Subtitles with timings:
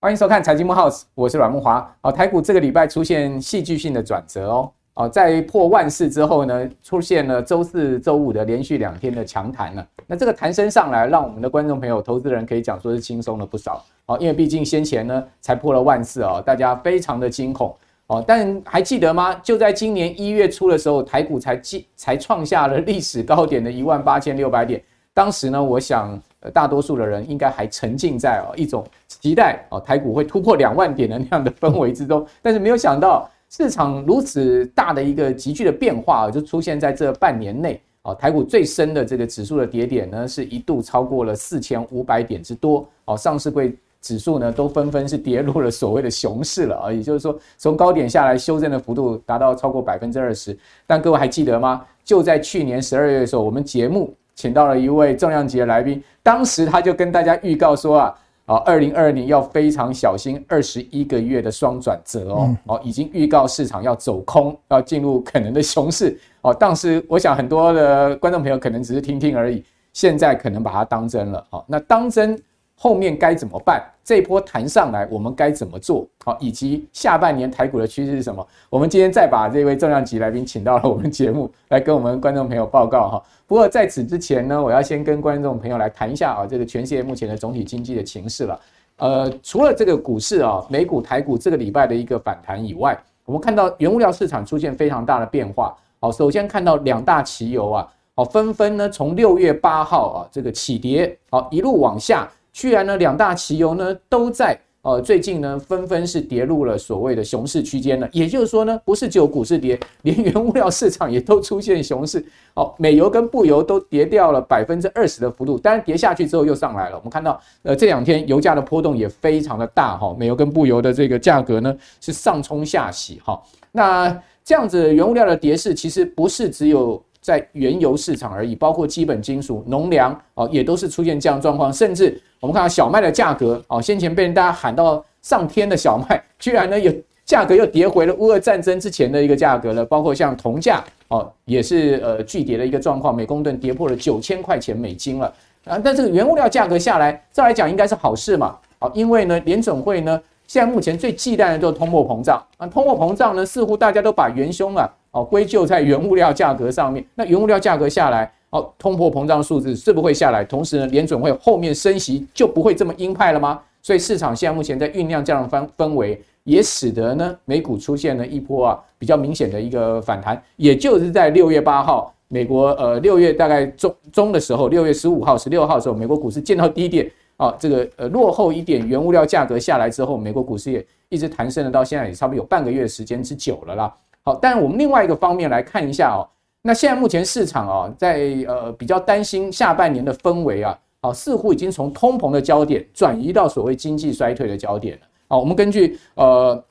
[0.00, 1.94] 欢迎收看《财经木 house》，我是阮木华。
[2.00, 4.70] 好，台股这个礼拜出现戏剧性的转折哦。
[4.94, 9.86] 哦，在破万市之后呢，出现了周四、周五的连续两天的强弹了。
[10.06, 13.84] 那这个弹升上来，让我们的观众朋友、投资人可以讲说是轻松了不少。
[14.06, 17.76] 哦，因为毕竟先前呢才破了万四哦，大家非常的惊恐
[18.08, 18.22] 哦。
[18.26, 19.32] 但还记得吗？
[19.36, 21.58] 就在今年一月初的时候，台股才
[21.96, 24.82] 才创下了历史高点的一万八千六百点。
[25.14, 26.20] 当时呢，我想。
[26.40, 38.14] 呃，大多数的人应该还沉浸在哦一种期待哦台股会突破两万点的那样的氛围之中， 但是没有想到市场如此大的一个急剧的变化，就出现在这半年内哦。
[38.14, 43.16] 台股最深的这个指数的跌点呢，是一度超过了四千五百点之多哦。
[43.16, 50.58] 上市柜指数呢，都纷纷是跌入了所谓的熊市了啊，也就是说从高点下来修正的幅度达到超过百分之二十。
[50.86, 51.84] 但各位还记得吗？
[52.04, 54.14] 就在去年十二月的时候，我们节目。
[54.40, 58.14] 请到了一位重量级的来宾，当时他就跟大家预告说啊，
[58.46, 66.54] 啊，二零二二年要非常小心二十一个月的双转折哦，哦，已经预告市场要走空，要进入可能的熊市哦。
[66.54, 71.44] 当时我想很多的观众朋友可能只是听听而已，现在可能把它当真了。
[71.50, 72.40] 好，那当真。
[72.80, 73.84] 后面该怎么办？
[74.04, 76.06] 这波弹上来，我们该怎么做？
[76.24, 78.46] 好，以及下半年台股的趋势是什么？
[78.70, 83.22] 我们今天再把这位重量级来宾请到了我们节目，来跟我们观众朋友报告哈。
[83.48, 88.60] 不过在此之前呢，我要先跟观众朋友来谈一下啊，这个全世界目前的总体经济的情势了。
[88.98, 95.76] 呃，除了这个股市啊，美股、台股这个礼拜的一个反弹以外，我们看到原物料市场出现非常大的变化。
[95.98, 102.26] 好，首先看到两大期油啊，好，纷纷呢从六月八号啊这个起跌，好，一路往下。
[102.52, 108.08] 居然呢，两大期油呢都在呃最近呢纷纷是跌入了所谓的熊市区间了。
[108.12, 112.24] 也就是说呢，不是只有股市跌， 连原物料市场也都出现熊市。
[112.54, 116.96] 哦，美油跟布油都跌掉了百分之二十的幅度，当然跌下去之后又上来了。
[116.96, 123.40] 我们看到呃这两天油价的波动也非常的大哈，美油跟布油的这个价格呢是上冲下洗哈。
[123.72, 127.02] 那这样子原物料的跌势其实不是只有。
[127.28, 131.70] 在原油市场而已，包括基本金属、农粮哦，也都是出现这样状况。
[131.70, 136.90] 甚至我们看到小麦的价格哦，先前被人大家喊到上天的小麦，居然呢有
[137.26, 139.84] 价格又跌回了乌俄战争之前的一个价格了。
[139.84, 145.26] 包括像铜价哦，也是呃巨跌的一个状况，每公吨跌破了九千块钱美金了
[145.66, 145.78] 啊。
[145.84, 148.56] 但这个原物料价格下来，照来讲应该是好事嘛。
[148.78, 154.90] 好，因为呢联准会呢现在目前最忌惮的就是通货膨胀啊，通货膨胀呢似乎大家都把元凶啊。
[155.10, 157.04] 哦，归咎在原物料价格上面。
[157.14, 160.44] 那原物料价格下来，哦，通货膨胀数字是不会下来。
[160.44, 163.60] 同时呢，联准会后面升息就不会这么鹰派了吗？
[163.80, 170.42] 所以市场现在目前在酝酿这样的氛氛围，也使得呢美股出现了一波啊比较明显的一个反弹。
[170.56, 183.94] 也就是在六月八号，美国呃六月大概中中的时候，六月十五号、十六号的时候，美国股市见到低点啊，这个呃落后一点，原物料价格下来之后，美国股市也一直弹升了，到现在也差不多有半个月时间之久了啦。
[184.28, 186.20] 好，但我们另外一个方面来看一下哦，
[186.60, 195.02] 那现在目前市场啊，在呃比较担心下半年的氛围啊，好，似乎已经从通膨的焦点转移到所谓经济衰退的焦点了。
[195.28, 196.62] 好，我们根据呃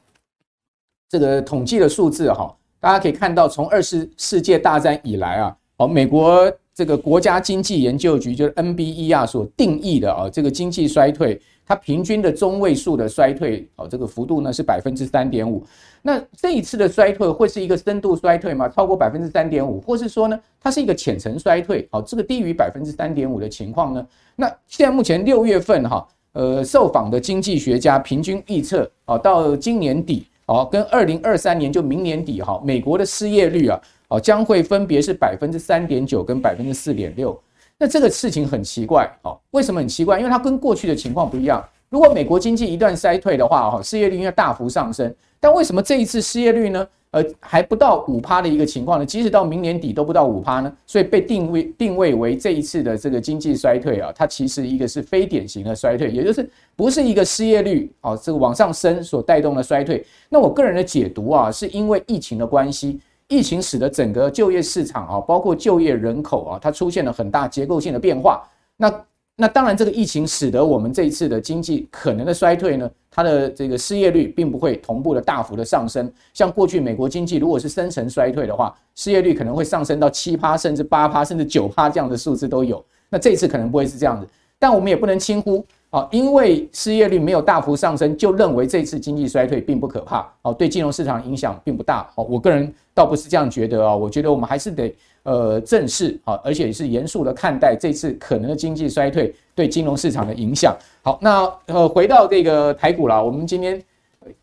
[1.09, 11.41] 这个统计的数字哈，大家可以看到，从二次世界大战以来啊，好，美国这个国家经济研究局就是 NBER 所定义的啊，这个经济衰退。
[11.69, 15.61] 它平均的中位数的衰退，哦，这个幅度呢是百分之三点五。
[16.01, 18.69] 那这一次的衰退会是一个深度衰退吗？
[18.69, 21.87] 超过百分之三点五，或是说呢，它是一个浅层衰退？
[21.91, 24.07] 哦，这个低于百分之三点五的情况呢？
[24.35, 37.37] 那现在目前六月份哈，呃，受访的经济学家平均预测，哦，到今年底，哦，跟二零二三年就明年底哈，美国的失业率啊，哦，将会分别是百分之三点九跟百分之四点六。
[37.79, 40.17] 那这个事情很奇怪哦，为什么很奇怪？
[40.17, 41.63] 因为它跟过去的情况不一样。
[41.89, 45.13] 如果美国经济一旦衰退的话，哈，失业率应该大幅上升。
[45.39, 46.87] 但为什么这一次失业率呢？
[47.11, 49.05] 呃，还不到五趴的一个情况呢？
[49.05, 50.71] 即使到明年底都不到五趴呢？
[50.85, 60.05] 所以被定位定位为这一次的这个经济衰退啊，它其实一个是非典型的衰退，也就是不是一个失业率啊这个往上升所带动的衰退。
[60.27, 62.99] 那我个人的解读啊，是因为疫情的关系。
[63.29, 68.45] 疫情使得整个就业市场啊，包括就业人口啊，它出现了很大结构性的变化。
[68.75, 68.89] 那
[69.39, 76.11] 那当然，这个疫情使得我们这一次的经济可能的衰退呢，它的这个失业率并不会同步的大幅的上升。
[76.33, 82.83] 像过去美国经济如果是深层衰退的话，失业率可能会上升到七趴，甚至八趴，甚至九趴这样的数字都有。
[83.11, 92.25] 那这次可能不会是这样子，但我们也不能轻忽啊，因为失业率没有大幅上升，就认为这次经济衰退并不可怕哦，对金融市场影响并不大哦。
[92.27, 94.93] 我个人倒不是这样觉得啊，我觉得我们还是得
[95.27, 100.75] 呃正视啊，而且是严肃的看待这次可能的经济衰退对金融市场的影响。
[101.03, 103.83] 好，那呃回到这个台股了，我们今天。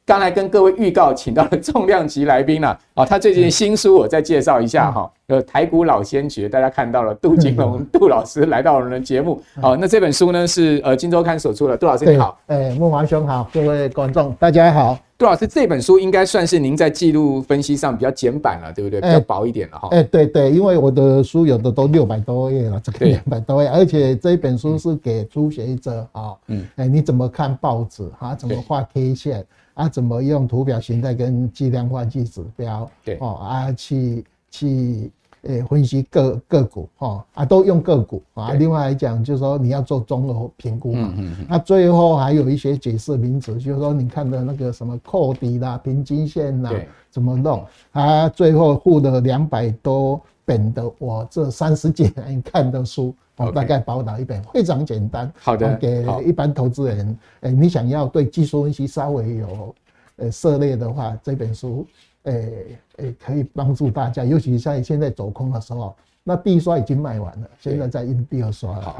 [0.06, 3.06] 刚才跟各位预告，请到了重量级来宾了啊！
[3.06, 5.10] 他最近新书，我再介绍一下哈。
[5.28, 9.42] 呃，台股老先觉，大家看到了杜金龙杜老师来到我们的节目。
[9.62, 11.74] 好，那这本书呢是呃《金周刊》所出的。
[11.74, 14.98] 杜老师你好，哎，木华兄好，各位观众大家好。
[15.16, 19.00] 杜老师这本书应该算是您在记录分析上比较简版了，对不对？
[19.00, 19.88] 比较薄一点了哈。
[19.92, 26.34] 哎，对对，因为我的书有的都六百多页了，这个两百多页，而且这一本书是给初学者啊。
[26.48, 28.34] 嗯，哎，你怎么看报纸啊？
[28.34, 29.46] 怎么画 K 线？
[29.72, 32.90] 啊，怎么用图表形态跟计量化技指标？
[33.04, 35.12] 对哦，啊，去去
[35.42, 38.50] 诶分析个个股哈，啊，都用个股啊。
[38.54, 41.14] 另外来讲，就是说你要做综合评估嘛。
[41.16, 41.46] 嗯嗯。
[41.48, 46.72] 那最后还有一些解释名词，就是说你看的那个什么扣底啦、平均线啦，
[47.08, 47.64] 怎么弄？
[47.92, 53.14] 啊，最后付了两百多本的我这三十几年 看的书。
[53.36, 55.28] 我大概报道一本，非常简单。
[55.40, 59.74] 好的，给一般投资人，诶，你想要对技术分析稍微有
[60.16, 61.86] 呃涉猎的话，这本书，
[62.24, 65.94] 诶诶，可以帮助大家，尤其在现在走空的时候。
[66.26, 68.80] 那第一刷已经卖完了，现在在印第二刷了。
[68.80, 68.96] 好，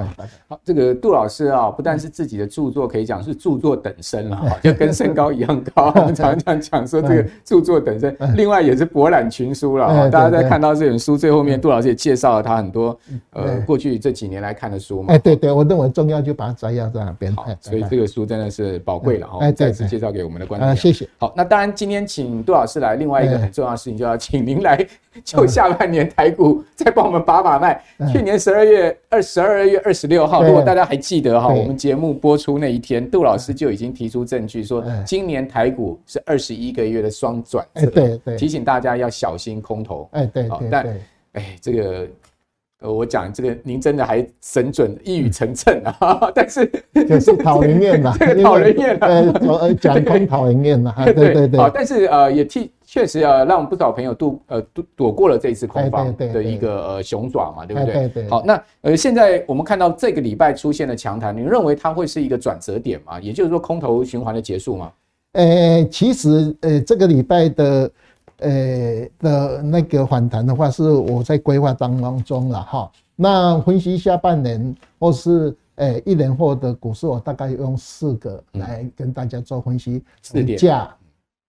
[0.47, 5.91] 好，这个杜老师啊，不但是自己的著作可以讲是著作等身了，哈，就跟身高一样高。
[5.97, 10.11] 我们常常讲说这个著作等身，另外也是博览群书了。
[10.11, 12.95] 大家在看到这本书最后面，杜老师也介绍了他很多
[13.31, 15.15] 呃过去这几年来看的书嘛。
[15.15, 17.35] 哎，对对，我认为重要就把它摘要在那边。
[17.35, 19.39] 好，所以这个书真的是宝贵了哈。
[19.41, 20.77] 哎，再次介绍给我们的观众。
[20.77, 21.09] 谢谢。
[21.17, 24.87] 好，那当然今天请杜老师来，另外一个很重要的事情就要请您来。
[25.25, 27.81] 就下半年台股再帮我们把把脉。
[28.13, 37.87] 去年十二月二十二月二十六号，如果大家还记得哈，我们节目播出那一天，杜老师就已经提出证据说，今年台股是二十一个月的双转折。
[37.87, 40.09] 对对，提醒大家要小心空头。
[40.13, 40.87] 哎对好，但
[41.33, 42.07] 哎这个。
[42.81, 46.31] 呃我讲这个，您真的还神准，一语成谶啊！
[46.35, 46.71] 但是
[47.09, 49.07] 就是讨人厌了， 这个讨人厌了，
[49.59, 51.59] 呃，讲空讨人厌了，对对对。
[51.59, 57.93] 好，但是呃，也替确实啊，让不少朋友度呃躲躲过了这一次空方的一个呃熊爪嘛，对不对？
[57.93, 58.31] 对对。
[58.31, 63.21] 好，那呃，现在我们看到这个礼拜出现的强弹，你认为它会是一个转折点吗？
[63.21, 64.93] 也就是说，空头循环的结束吗？
[65.33, 67.91] 呃，其实呃，这个礼拜的。
[68.39, 72.91] 呃的那个反弹的话，是我在规划当中了哈。
[73.15, 80.03] 那分析下半年或是呃一年后的股市，我大概用四个来跟大家做分析：
[80.59, 80.95] 价、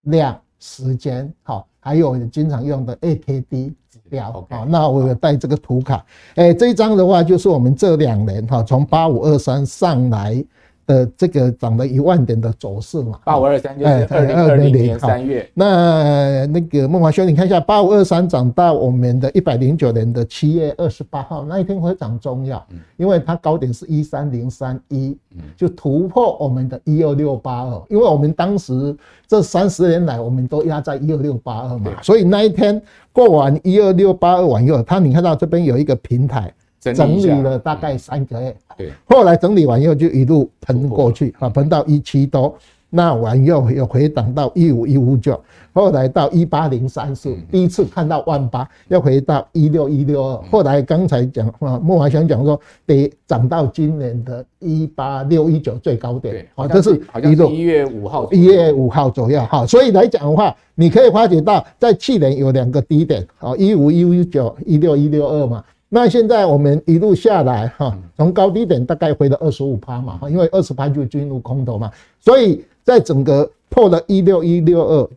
[0.04, 4.32] 量、时间，好，还有经常用的 AKD 指标。
[4.50, 6.06] 好，那我有带这个图卡。
[6.36, 10.44] 哎，这一张的话，就是我们这两年哈，从八五二三上来。
[10.86, 15.50] 的这个涨了一万点的走势嘛，八五二三就是二零二零年三月。
[15.54, 22.66] 那那个孟华兄，你看一下，八五二三涨到我们的一百零九年的七月二十八号那一天非常重要，
[22.98, 25.18] 因为它高点是一三零三一，
[25.58, 28.96] 就突破我们的一二六八二，因为我们当时
[29.28, 32.82] 这三十年来我们都压在一二六八二嘛，所以那一天
[33.12, 36.54] 过完一二六八二完以后，它你看到这边有一个平台。
[36.94, 42.56] 整理了大概三个月，对，后来整理完以后就一路喷过去，啊，喷到一七多，
[42.90, 45.40] 那完又又回档到一五一五九，
[45.74, 65.64] 后来到一八零三四，第一次看到万八，又回到一六一六二，后来刚才讲啊，慕驊兄讲说得涨到今年的一八六一九最高点，啊，这是好像一月五号，一月五号左右，哈，所以来讲的话，你可以发觉到在去年有两个低点，啊，一五一五九，一六一六二嘛。
[65.88, 75.10] 那现在我们一路下来哈，从高低点大概回了二十五趴嘛，因为二十趴就进入空头嘛，所以在整个破了一六一六二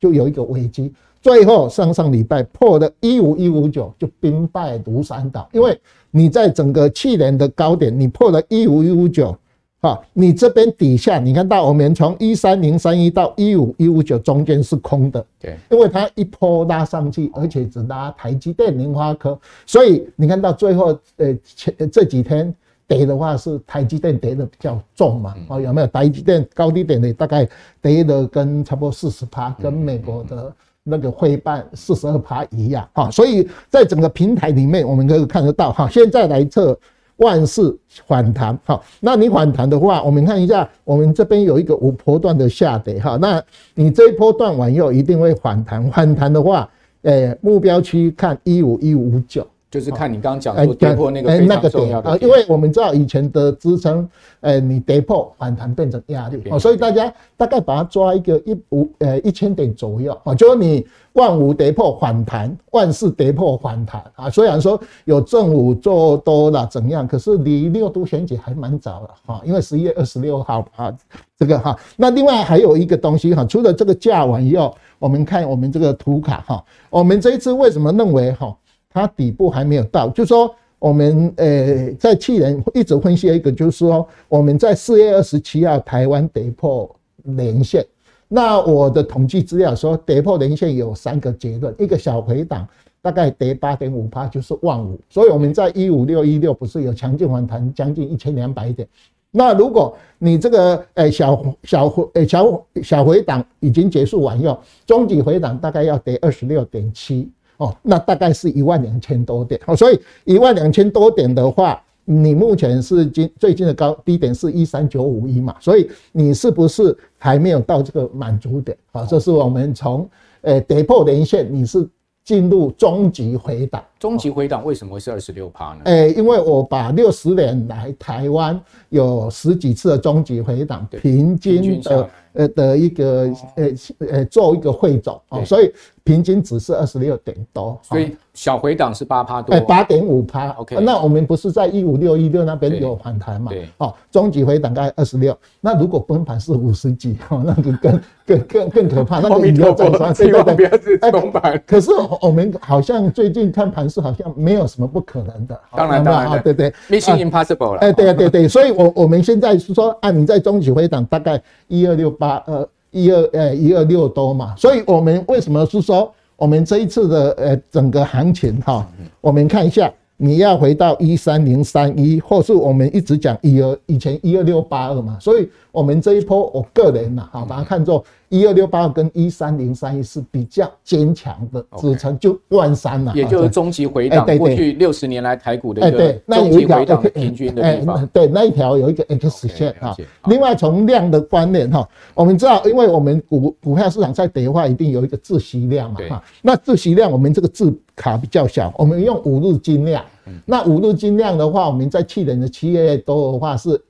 [0.00, 5.78] 就有一个危机，最后上上礼拜破了一五一五九就兵败如山倒，因为
[6.10, 9.36] 你在整个去年的高点你破了一五一五九。
[9.80, 22.52] 好，你这边底下，你看到我们从一三零三一到一五一五九中间是空的，对，因为它一波拉上去，而且只拉台积电、联发科，所以你看到最后，呃，前这几天
[22.88, 25.86] 跌的话是台积电跌的比较重嘛，哦，有没有？
[25.86, 27.48] 台积电高低点的大概
[27.80, 36.76] 跌的跟差不多四十趴，跟美国的那个汇半四十二趴一样，哈，所以在整个平台里面，我们可以看得到，哈，现在来测。
[37.18, 43.42] 万事反弹，好，那你反弹的话，我们看一下，我们这边有一个五波段的下跌，哈，那
[43.74, 46.68] 你这一波段完以后一定会反弹，反弹的话，
[47.02, 54.08] 诶，目标区看一五一五九，就是看你刚刚讲说跌破那个非常重要的、欸那个、点啊，因为我们知道以前的支撑，
[54.40, 64.30] 呃、欸，你跌破反弹变成压力，哦，所以大家大概把它抓一个一五呃一千点左右啊，就是你万五跌破反弹，万四跌破反弹啊。
[64.30, 70.90] 虽然说有正午做多了怎样，可是离六都选举还蛮早的哈，因为十一月二十六号啊，
[71.38, 71.78] 这个哈。
[71.94, 78.56] 那另外还有一个东西哈，除了这个价完以后，我们看我们这个图卡哈，我们这一次为什么认为哈？
[78.90, 86.88] 它底部还没有到，就是说我们呃在去年一直分析一个，就是说我们在四月二十七号台湾跌破
[87.22, 87.84] 年线，
[88.28, 92.66] 那我的统计资料说跌破年线有三个结论，一个小回档
[93.02, 98.88] 大概跌八点五趴，就是万五，所以我们在一五六一六不是有强劲反弹将近一千两百点，
[99.30, 107.28] 那如果你这个呃小小回呃小小回档已经结束完以后，中级回档大概要跌二十六点七。
[107.58, 118.76] 哦，那大概是一万两千多点，哦，所以一万两千多点的话，你目前是今最近的高低点是一三九五一嘛，所以你是不是还没有到这个满足点？
[118.92, 120.08] 啊，这是我们从
[120.40, 121.86] 呃跌破连线，你是
[122.24, 123.82] 进入中级回档。
[123.98, 125.80] 中级回档为什么会是二十六趴呢？
[125.84, 128.58] 诶，因为我把六十年来台湾
[128.90, 132.08] 有十几次的中级回档，平均的
[132.38, 133.68] 呃的一个呃
[134.10, 135.70] 呃做一个汇总哦，所以。
[136.08, 140.48] 平均只是二十六点多，所以小回档是八趴多，哎，八点五趴。
[140.52, 143.52] OK，那我们不是在一五六一六那边有反弹嘛？
[143.52, 145.36] 对，哦，中级回档大概二十六。
[145.60, 149.20] 那如果崩盘是五十几，哦，那就更更更更可怕。
[149.20, 151.62] 那个你要再刷，希望不要是崩盘。
[151.66, 151.90] 可是
[152.22, 155.60] 我们好像最近看盘是，好像没有什么不可能的。
[155.76, 157.80] 当然当然，对对，Mission Impossible 了。
[157.80, 162.68] 哎，对对对，所以我我们现在是说，啊你在中级回档大概一二六八八呃。
[162.90, 168.86] 一二呃一二六多嘛，所以我们为什么是说我们这一次的呃整个行情哈，
[169.20, 169.92] 我们看一下。
[170.20, 184.26] 你要回到一三零三一，或是我们一直讲一二以前一二六八二嘛，所以我们这一波我个人呐，好，把它看作一二六八二跟一三零三一是比较坚强的支撑，就万三了，也就是中级回档。
[184.38, 188.06] 过去六十年来台股的一个中级回档平均的地方。
[188.08, 189.96] 对，那一条有一个 X 线哈。
[190.26, 196.22] 另外从量的观念哈，我们知道，因为我们股股票市场在跌的话，一定有一个自息量嘛哈。
[196.42, 200.04] 那自息量我们这个字卡比较小，我们用五日均量。
[200.44, 203.80] 那五日均量的话，我们在去年的七月多的话是，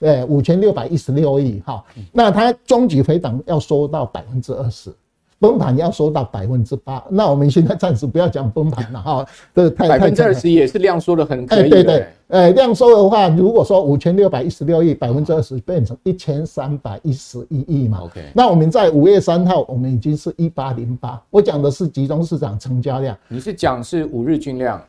[0.00, 1.84] 呃五千六百一十六亿哈。
[2.12, 4.90] 那它中级回档要收到百分之二十，
[5.38, 7.04] 崩盘要收到百分之八。
[7.10, 11.68] 那我们现在暂时不要讲崩盘了哈，这太百分之二十也是量缩的很可以。
[11.68, 18.00] 对对，呃量缩的话，如果说五千六百一十六亿，百分之二十变成一千三百一十一亿嘛。
[18.02, 21.22] OK，那我们在五月三号，我们已经是一八零八。
[21.30, 24.82] 我讲的是集中市场成交量，你是讲是五日均量。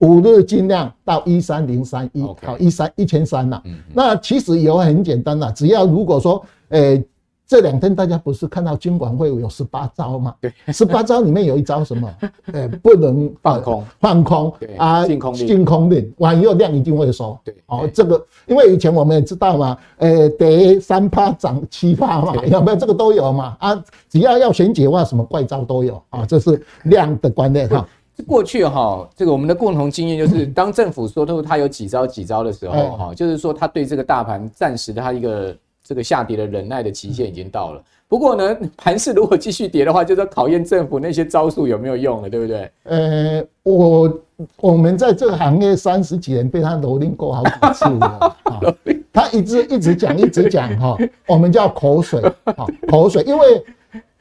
[0.00, 3.62] 五日均量到一三零三一，好一三一千三了。
[3.94, 7.04] 那其实也很简单啦，只要如果说，诶、欸，
[7.46, 10.34] 这两天大家不是看到金管会有十八招吗？
[10.40, 12.12] 对，十八招里面有一招什么？
[12.52, 17.38] 诶、欸，不能放空，放空啊，净空净空令，完以后量一定会收。
[17.42, 23.56] 对，哦，这个因为以前我们也知道嘛，诶、欸，跌三趴涨七趴嘛，有没有这个都有嘛？
[23.60, 27.88] 啊，只要要选解的话，什么怪招都有啊，这是量的观念哈。
[28.24, 37.82] 过去哈，这个我们的共同经验就是，当政府说都他有几招几招的时候哈，就是说他对这个大盘暂时的他一个这个下跌的忍耐的期限已经到了。
[38.08, 42.70] 不过呢，盘势如果继续跌的话，就是考验政府那些招数有没有用了，对不对？
[42.84, 44.20] 呃，我
[44.58, 48.06] 我们在这个行业三十几年被他蹂躏过好几次了
[48.44, 48.60] 啊，
[49.12, 50.96] 他一直一直讲一直讲哈，
[51.26, 53.64] 我们叫口水啊口水，因为。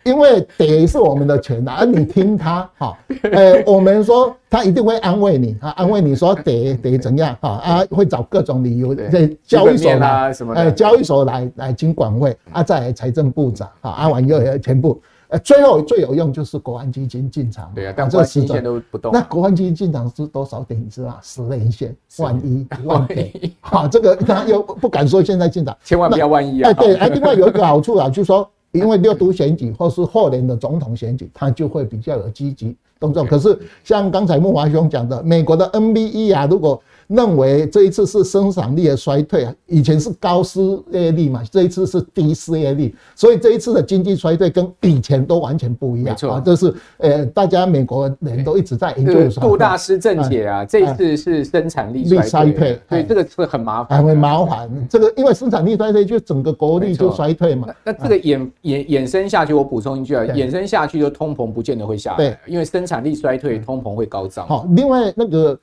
[0.05, 2.97] 因为得是我们的钱啊， 而你听他哈，
[3.31, 19.11] 呃， 我们说他一定会安慰你啊，安慰你说得 得怎样哈啊，会找各种理由在交易所来什么，呃，交易所来来金管会啊，再来财政部长啊，啊完又全部，呃，最后最有用就是国安基金进场，对啊，但这个时间都不动。
[19.11, 21.17] 那国安基金进场是多少点你知道吗？
[21.23, 26.69] 十连线，万一万一，好，这个他又不敢说现在进场，千万不要万一啊。
[26.69, 28.47] 哎，对，哎，另外有一个好处啊，就是说。
[28.75, 33.23] 因为六都选举或是后年的总统选举，他就会比较有积极动作。
[33.23, 40.59] 可是像刚才木华兄讲的，美国的 NBE 啊，如果认为这一次是生产力的衰退，以前是高失
[40.91, 46.13] 业率嘛，这一次是低失业率，所以这一次的经济衰退跟以前都完全不一样。
[46.13, 49.29] 没错，这是呃，大家美国人都一直在研究。
[49.39, 54.87] 杜大师正解啊，这一次是生产力衰退，所以这个是很麻烦，很麻烦。
[54.89, 57.67] 这个因为生产力衰退，就整个国力就衰退嘛。
[57.83, 64.47] 那这个衍衍衍生下去，我补充一句啊，衍生下去就通膨不见得会下来，对，因为生产力衰退，通膨会高涨。
[64.47, 65.57] 好，另外那个。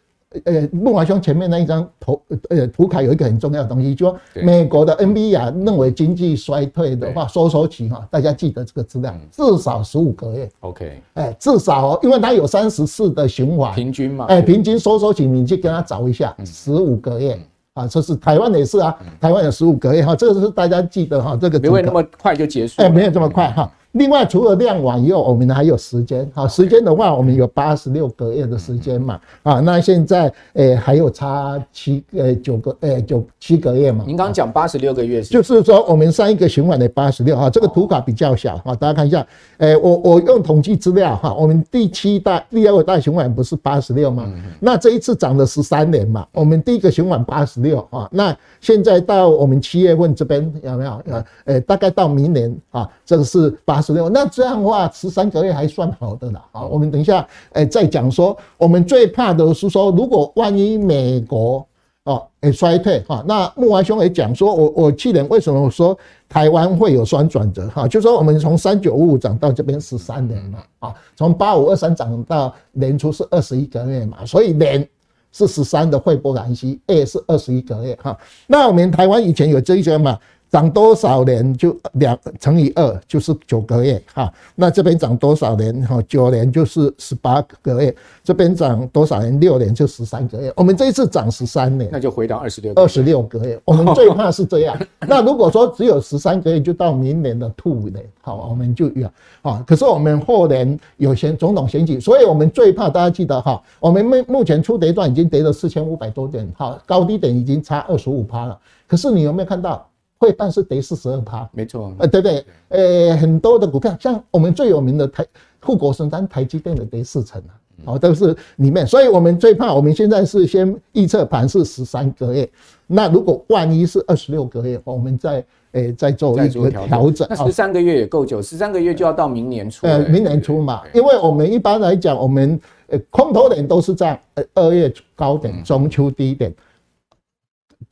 [0.45, 2.21] 呃，木华兄前面那一张图，
[2.51, 10.49] 呃，图卡有一个很重要的东西，就说美国的 NVIDIA 认为经济衰退的话，收缩期哈，大家记得这个资料，至少十五个月。
[10.61, 17.39] OK，哎，至少哦，因为它有三十四的循环，平均嘛，哎，平均收缩期，你去跟他找一下，十五个月。
[17.75, 23.73] 啊，这是台湾也是啊，台湾有十五个月哈，这个是大家记得哈，这个不会那么快就结束，哎，没有这么快哈。
[23.93, 26.27] 另外，除了量完以后，我们还有时间。
[26.33, 29.21] 好，时间的话，我们有八十六个月的时间嘛。
[29.43, 34.03] 啊，那现在诶还有差七呃九个诶九七个月嘛。
[34.07, 35.29] 您刚刚讲八十六个月是？
[35.29, 39.27] 就是说我们上一个循环的八十六哈，这个图卡比较小哈，大家看一下。
[39.59, 44.27] 诶，我我用统计资料哈，我们第七代第二个大循环不是八十六吗？
[44.59, 46.27] 那这一次涨了十三年嘛。
[46.33, 51.03] 我们第一个循环八十六啊，那现在到我们七月份这边有没有？
[51.09, 53.82] 呃，诶，大概到明年啊，这个是八。
[53.83, 56.43] 十六，那这样的话，十三个月还算好的啦。
[56.53, 61.67] 好，我们等一下，诶，再讲说，我们最怕的是说，如果万一美国
[62.05, 65.97] 哦，诶衰退哈，那木华兄也讲说，我我去年为什么说
[66.29, 67.87] 台湾会有双转折哈？
[67.87, 74.89] 就说我们从三九五五涨到这边十三年嘛，啊，从八五二三涨到年初是二十一个月嘛，所以年
[75.31, 78.19] 是十三的惠波那契，月是二十一个月哈。
[78.47, 80.19] 那我们台湾以前有这一些嘛？
[80.53, 85.99] 涨多少年就两乘以二就是九个月哈，那这边涨多少年哈？
[86.07, 89.41] 九年就是十八个月，这边涨多少年？
[89.41, 90.53] 六年就十三个月。
[90.55, 93.59] 我们这一次涨十三年，那就回到二十六二十六个月。
[93.65, 94.79] 我们最怕是这样。
[95.01, 99.65] 那如果说只有十三个月，就到明年的兔年，好，我们就要啊。
[99.67, 108.59] 可是我们后年有选总统选举，所以我们最怕大家记得哈，我们目目前出跌段已经跌了四千五百多点，好，高低点已经差二十五趴了。
[108.87, 109.89] 可是你有没有看到？
[110.23, 112.45] 会，但是跌四十二趴，没错，呃，对不对？
[112.69, 115.27] 呃，很多的股票，像我们最有名的台
[115.61, 117.53] 护国神山台积电的跌四成啊，
[117.87, 122.49] 哦，都是里面，所以我们最怕，我们现在是先预测盘是十三个月，
[122.87, 127.27] 那如果万一是二十六个月，我们再诶再做一个调整。
[127.29, 136.55] 那十三个月也够久，十三个月就要到明年初，呃，明年初嘛，因为我们一般来讲，我们呃空头点都是在呃二月高点，中秋低点。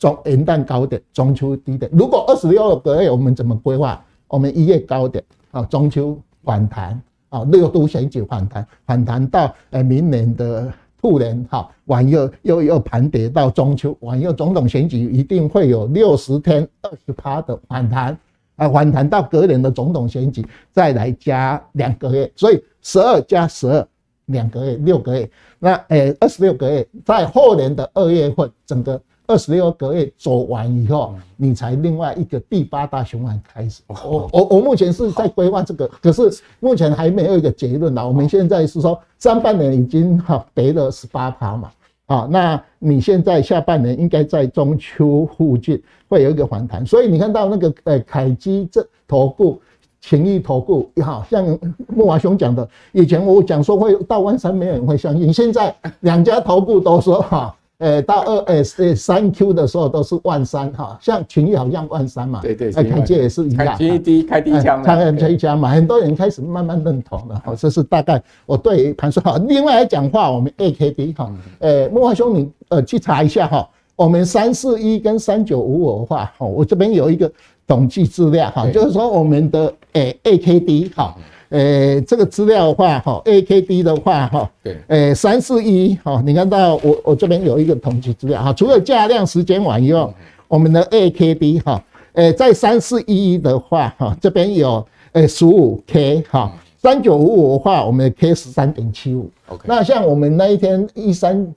[0.00, 1.91] 中元旦高点，中秋低点。
[1.93, 4.02] 如果二十六个月，我们怎么规划？
[4.28, 18.19] 我们一月高点啊，中秋反弹啊，六都选举反弹，反弹到呃明年的兔年哈，往右又又盘跌到中秋，往右总统选举一定会有六十天二十趴的反弹
[18.56, 23.86] 啊，反弹到隔年的总统选举再来加两个月，所以十二加十二
[24.26, 28.99] 两个月六个月，那呃二十六个月，在后年的二月份整个。
[29.30, 33.80] 二十六个月走完以后，你才另外一个第八大循环开始。
[33.86, 38.04] 我我我目前是在规划这个，可是目前还没有一个结论啦。
[38.04, 41.71] 我们现在是说上半年已经哈跌了十八趴嘛，
[42.06, 46.84] 啊，那你现在下半年应该在中秋附近会有一个反弹。
[46.84, 49.62] 所以你看到那个呃凯基这头部、
[50.00, 55.32] 勤益头部，好像莫华兄讲的，以前我讲说会到万三，没有人会相信。
[55.32, 57.54] 现在两家投顾都说哈。
[57.80, 69.38] 诶，到二诶三 Q 的时候都是万三哈，像群益好像万三嘛，对对，凯基也是一样，开第一开第一枪，开第一枪嘛，很多人开始慢慢认同了，哈，这是大概我对盘说好。
[69.38, 73.66] 另外来讲话，我们 AKD 哈，诶，莫华兄你呃去查一下哈，
[73.97, 77.32] 我们三四一跟三九五五的话，哈，我这边有一个
[77.66, 81.14] 统计资料哈，就是说我们的诶 AKD 哈。
[81.16, 90.15] 诶、欸，这个资料的话，哈，A K D 的话，哈，对，诶，三四一，哈，你看到我我这边有一个统计资料，哈，除了价量时间完以后，
[90.47, 91.82] 我们的 A K D，哈，
[92.13, 101.52] 诶，在三四一的话，哈，这边有诶十五 K，哈，三九五五的话，我们的 K 十三点七五，OK，那像我们那一天一三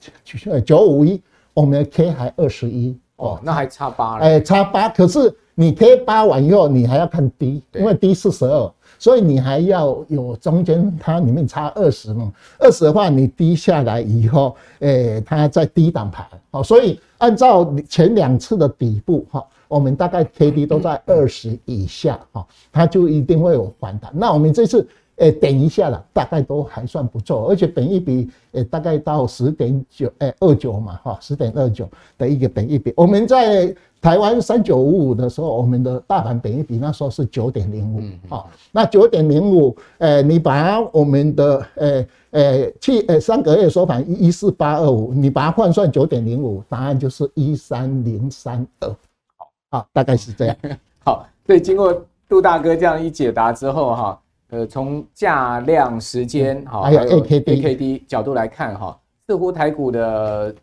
[0.66, 1.22] 九五一，
[1.54, 8.72] 我们的 K 还二十一，哦，那还差八了，诶，差八，可是你 K 八完以后，你还要看 D，因为 D 是十二。
[9.04, 12.32] 所以你还要有中间，它里面差二十嘛？
[12.58, 24.10] 二十的话，你低下来以后，诶，它在低档盘，好，所以按照前两次的底部哈，我们大概 K D 都在二十以下哈，它就一定会有反弹。
[24.16, 24.88] 那我们这次
[25.18, 33.76] 诶等一下了，大概都还算不错，而且本一比诶大概到十点九诶二九嘛哈，十点二九的一个本一比，我们在。
[34.04, 48.90] 台湾三九五五的时候，我们的大盘本一比那时候是九点零五，好，那九点零五，诶，你把我们的诶诶去诶三个月收盘一四八二五，你把它换算九点零五，答案就是一三零三二，
[49.38, 50.58] 好，好，大概是这样。
[51.06, 54.22] 好，所以经过杜大哥这样一解答之后，哈，
[54.54, 60.56] 呃，从价量时间哈，还有 A K D A K D 角度来看，哈，似乎台股的。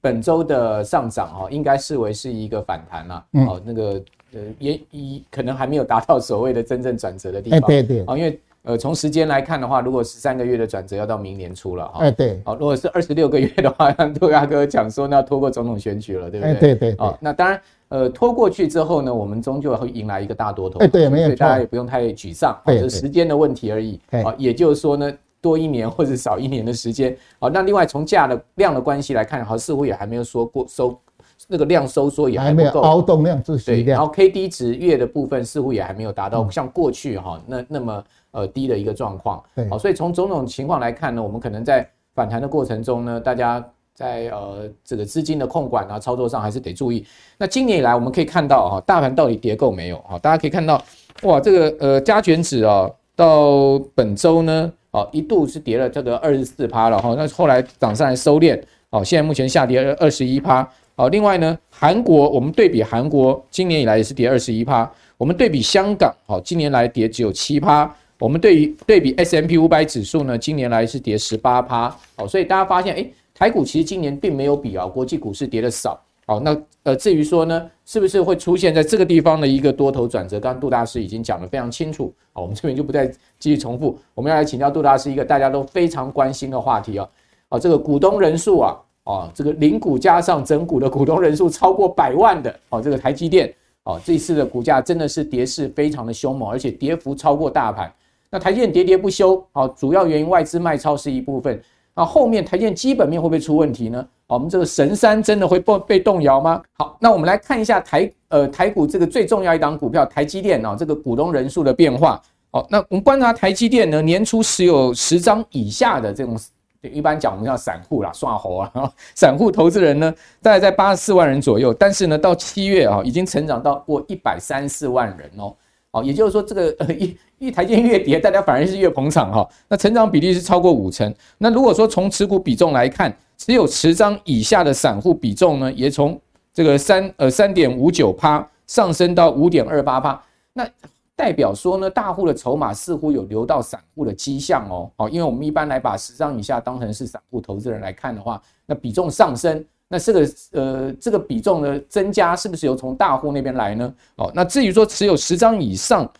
[0.00, 3.24] 本周的上涨哈，应该视为是一个反弹了。
[3.48, 4.02] 哦，那个
[4.34, 7.62] 呃，也一可能还没有达到所谓的真正转折的地方。
[7.62, 8.04] 对对。
[8.04, 12.00] 啊，因为呃，从时间来看的话，如果十三个月的转折要到明年初了哈。
[12.00, 12.38] 哎，对。
[12.44, 16.54] 哦，如果是二十六个月的话，像杜大哥讲说，那要拖过总统选举了，对不对？
[16.54, 16.94] 对对。
[16.98, 17.58] 哦，那当然，
[17.96, 20.80] 呃，拖过去之后呢，我们终究会迎来一个大多头。
[20.80, 21.28] 哎，对，没有错。
[21.28, 24.00] 所以大家也不用太沮丧，只是时间的问题而已。
[24.10, 25.12] 啊，也就是说呢。
[25.44, 30.98] 多一年或者少一年的时间，好，那另外从价的量的关系来看，好，似乎也还没有说过收
[31.46, 43.62] 那个量收缩也还不够，凹动量自息量，然后 K D 值月的部分似乎也还没有达到像过去哈那那么呃低的一个状况，好，所以从种种情况来看呢，我们可能在反弹的过程中呢，大家
[43.94, 47.06] 在呃这个资金的控管啊操作上还是得注意。
[47.38, 49.96] 那今年以来我们可以看到哈，大盘到底跌够没有？
[49.98, 50.82] 哈，大家可以看到
[51.22, 54.72] 哇，这个呃加权指啊，到本周呢。
[54.90, 58.56] 哦，一度是跌了这个二十四趴了哈，那后来涨上来收敛，
[58.90, 60.64] 哦，现在目前下跌二十一趴。
[60.94, 76.00] 哦，另外呢，韩国我们对比韩国今年以来也是跌二十一趴，我们对比香港，哦，今年来跌只有七趴，我们对于对比 S M P 五百指数呢，今年来是跌十八趴，哦，所以大家发现，诶，台股其实今年并没有比啊国际股市跌的少。
[76.26, 80.40] 好，那呃，至于说呢，是不是会出现在这个地方的一个多头转折？
[80.40, 83.06] 刚刚杜大师已经讲得非常清楚，好，我们这边就不再
[83.38, 83.98] 继续重复。
[84.14, 87.06] 我们要来请教杜大师一个大家都非常关心的话题啊，
[87.50, 97.92] 哦，这个股东人数啊，哦，这个零股加上整股的股东人数超过百万的，哦，这个台积电，哦，这次的股价真的是跌势非常的凶猛，而且跌幅超过大盘。
[98.30, 101.60] 那台积电跌跌不休，哦，主要原因外资卖超是一部分。
[101.96, 104.04] 那后面台积电基本面会不会出问题呢？
[104.26, 106.60] 我们这个神山真的会被被动摇吗？
[106.72, 112.20] 好，那我们来看一下台呃台股这个最重要一档股票台积电啊，这个股东人数的变化。
[112.50, 116.36] 好，那我们观察台积电呢，年初持有十张以下的这种，
[116.82, 125.54] 一般讲我们叫散户啦，耍猴啊，散户投资人呢，大概在八十四万人左右，但是呢，到七月啊，已经成长到过一百三四万人哦。
[125.94, 129.48] 哦，也就是说，这个呃 一一台阶越跌，大家反而是越捧场哈。
[129.68, 131.14] 那成长比例是超过五成。
[131.38, 136.20] 那如果说从持股比重来看，持有十张以下的散户比重呢，也从
[136.52, 140.20] 这个三呃三点五九趴上升到五点二八趴。
[140.52, 140.68] 那
[141.14, 144.90] 代表说呢，大户的筹码似乎有流到散户的迹象哦。
[144.96, 149.64] 好，因为我们一般来把十张以下当成是散户投资人来看的话，那比重上升。
[149.94, 153.94] 那这个呃，这个比重的增加是不是由从大户那边来呢？
[154.16, 156.10] 哦，那至于说持有十张以上，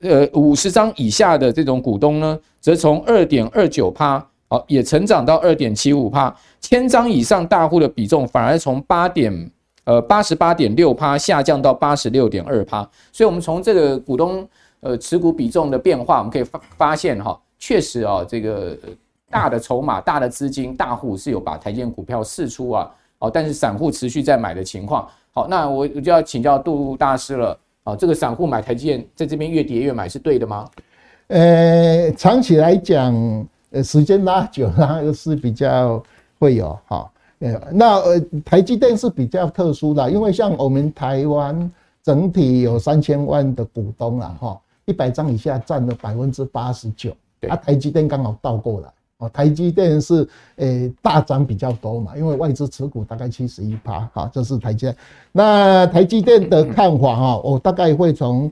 [0.00, 4.16] 呃，五十张以下的这种股东呢，则从二点二九趴，
[4.48, 6.34] 哦，也成长到二点七五趴。
[6.60, 9.50] 千张以上大户的比重反而从八点
[9.84, 12.82] 呃八十八点六趴下降到八十六点二趴。
[13.12, 14.44] 所以，我们从这个股东
[14.80, 18.76] 呃持股比重的变化，我们可以发发现哈，确实啊，这个
[19.30, 22.90] 大的筹码、大的资金、大户是有把台积电股票释出啊。
[23.20, 27.56] 好，但是散户持续在买的情况，好，那我我就要请教杜大师了。
[27.84, 30.68] 哦，这个散户买台积电，在这边越跌越买是对的吗？
[31.28, 36.02] 呃，长期来讲，呃，时间拉久了 是比较
[36.38, 37.10] 会有哈。
[37.38, 47.16] 呃，那呃，台积电是比较特殊的，因为像我们台湾整体有三千万的股东了哈，一百张以下占了百分之八十九，
[47.48, 48.88] 啊，台积电刚好倒过来。
[49.20, 54.96] 哦，台积电是诶大涨比较多嘛，因为外资持股大概七十一趴，哈，这是台积电。
[55.30, 58.50] 那台积电的看法哈，我大概会从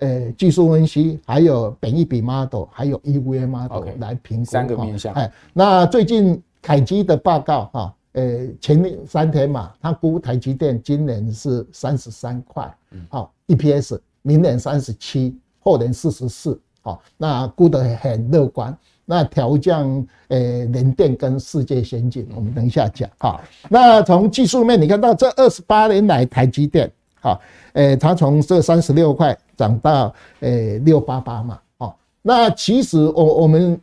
[0.00, 5.14] 诶技术分析，还有本益比 model，还有 EVA model 来评估三个面向。
[5.14, 12.72] 哎，那最近凯基的报告哈，诶前三天嘛，他估台积电今年是三十三块，
[13.08, 18.76] 好 EPS，明年三十七，后年四十四，好，那估得很乐观。
[19.10, 23.40] 那调降诶联电跟世界先进，我们等一下讲哈。
[23.70, 26.92] 那从技术面，你看到这二十八年来台积电，
[27.22, 27.40] 哈，
[27.72, 33.80] 诶，它从这三十六块涨到诶六八八嘛，哦，那其实我我们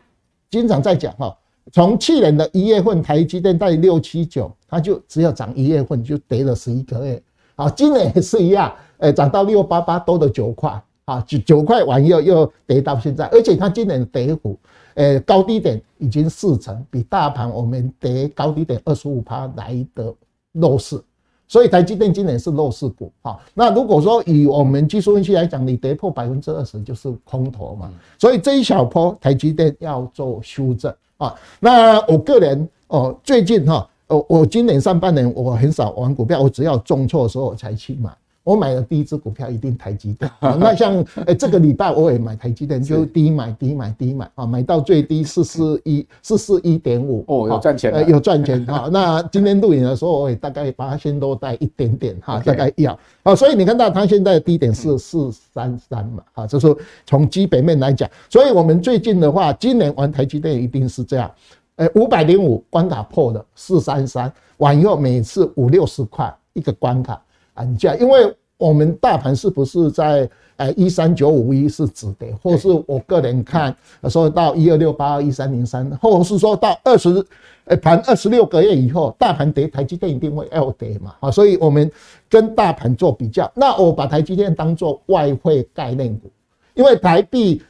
[0.52, 1.36] 经常在讲哈，
[1.74, 7.20] 从去年的一月份台积电在六七九，它就只要涨一月份就跌了十一个月，
[7.56, 14.56] 好，今年也是一样，诶，涨到六八八多了九块，啊，九九块完又又跌到现在，而且它今年的跌幅。
[14.96, 20.14] 呃，高低点已经四成，比大盘我们跌高低点二十五趴来的
[20.54, 21.02] 弱势，
[21.48, 23.12] 所以台积电今年是弱势股。
[23.22, 31.36] 好，那如果说以我们技术分析来讲，你跌破百分之二十就是空头嘛，所以这一小波台积电要做修正啊。
[31.60, 38.10] 那我个人哦，最近哈，我我今年上半年我很少玩股票，我只要重挫的时候我才去买。
[38.46, 40.32] 我买的第一支股票一定台积电。
[40.40, 48.88] 那像哎，这个礼拜我也买台积电，就低买低买低买啊，买到最低四四一四四一点五哦，有赚钱呃，有赚钱哈。
[48.94, 53.36] 那今天录影的时候，我也大概把它先多带一点点哈，大概要啊。
[53.36, 61.32] 所以你看到它现在的低点是四三三嘛，啊，就是从基本面来讲，所以我们最近的话，今年玩台积电一定是这样，
[61.78, 67.20] 呃，五百零五关卡破了四三三，完以后每次五六十块一个关卡。
[67.56, 73.76] 安价，因为我们大盘是不是在呃一三九五一是止跌，或是我个人看
[74.08, 77.26] 说到一二六八二一三零三，或者是说到二十
[77.66, 81.92] 呃盘二十六个月以后，大盘跌，台积电一定会要跌嘛啊，所以我们
[82.30, 83.52] 跟大盘做比较。
[83.56, 86.32] 那我把台积电当做外汇概念股，
[86.76, 87.62] 因为台币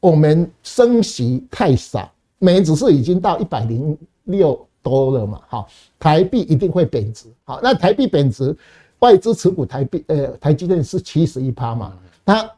[0.00, 5.68] 我们升息太少，美元指数已经到一百零六多了嘛，好，
[6.00, 8.56] 台币一定会贬值，好，那台币贬值。
[9.02, 11.92] 外资持股台币，呃，台积电是七十一趴嘛，
[12.24, 12.48] 他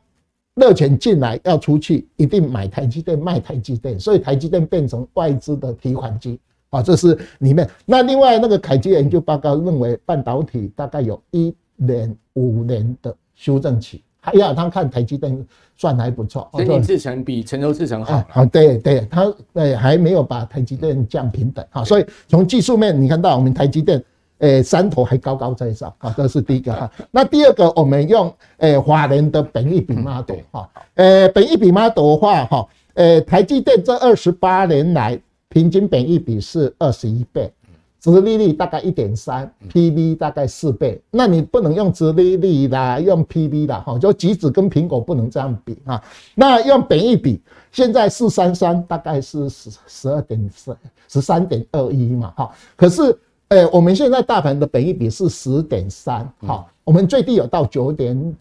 [0.54, 7.66] 热钱进来要出去，一定买台积电卖台积电，所以台积电变成外资的提款机啊，这是里面。
[7.86, 14.02] 那另外那个凯基研究报告认为，半导体大概有一年五年的修正期。
[14.20, 18.22] 还要他看台积电算还不错，先进制程比成熟制程好。
[18.28, 24.02] 好，对对，他对还没有把台积电降平等啊，所以从技术面你看到我们台积电。
[24.38, 26.90] 诶，山头还高高在上啊，这是第一个哈。
[27.10, 35.18] 那第二个，我们用诶华人的本益比 model 哈，诶本益比 model 的话哈，诶台积电这二十八年来
[35.48, 37.50] 平均本益比是二十一倍，
[38.00, 41.00] 殖利率大概一点三，PB 大概四倍。
[41.10, 46.02] 那你不能用殖利率啦，用 PB 啦哈，就橘子跟苹果不能这样比啊。
[46.34, 50.76] 那用本益比，现在四三三大概是十十二点四
[51.08, 53.16] 十三点二一嘛哈，可是。
[53.54, 58.36] 哎，我们现在大盘的本益比是十点三，好，我们最低有到九点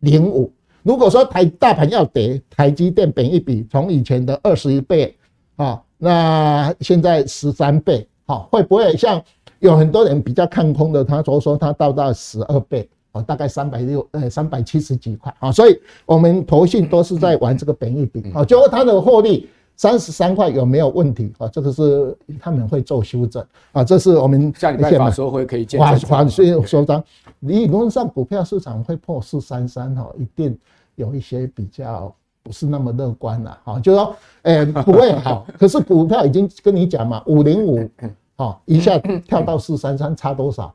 [0.00, 0.50] 零五。
[0.82, 5.14] 如果说台大盘要跌，台积电本益比从以前的二十一倍，
[5.56, 9.22] 啊，那现在十三倍，好，会不会像
[9.58, 19.46] 有很多人比较看空的，他所说他到到十二倍，啊，大概三百六，呃，三百七十几块，啊，所以我们投信都是在玩这个本益比，啊，就它的获利。
[19.76, 21.48] 三十三块有没有问题啊？
[21.48, 23.82] 这个是他们会做修正啊。
[23.82, 25.88] 这是我们下礼拜法说会可以见证。
[25.88, 27.02] 法法说说章，
[27.40, 30.56] 理论上股票市场会破四三三哈，一定
[30.94, 33.80] 有一些比较不是那么乐观了哈。
[33.80, 37.90] 就说诶不会好，可是股票已经跟你讲嘛，五零五
[38.36, 40.74] 好一下跳到四三三，差多少？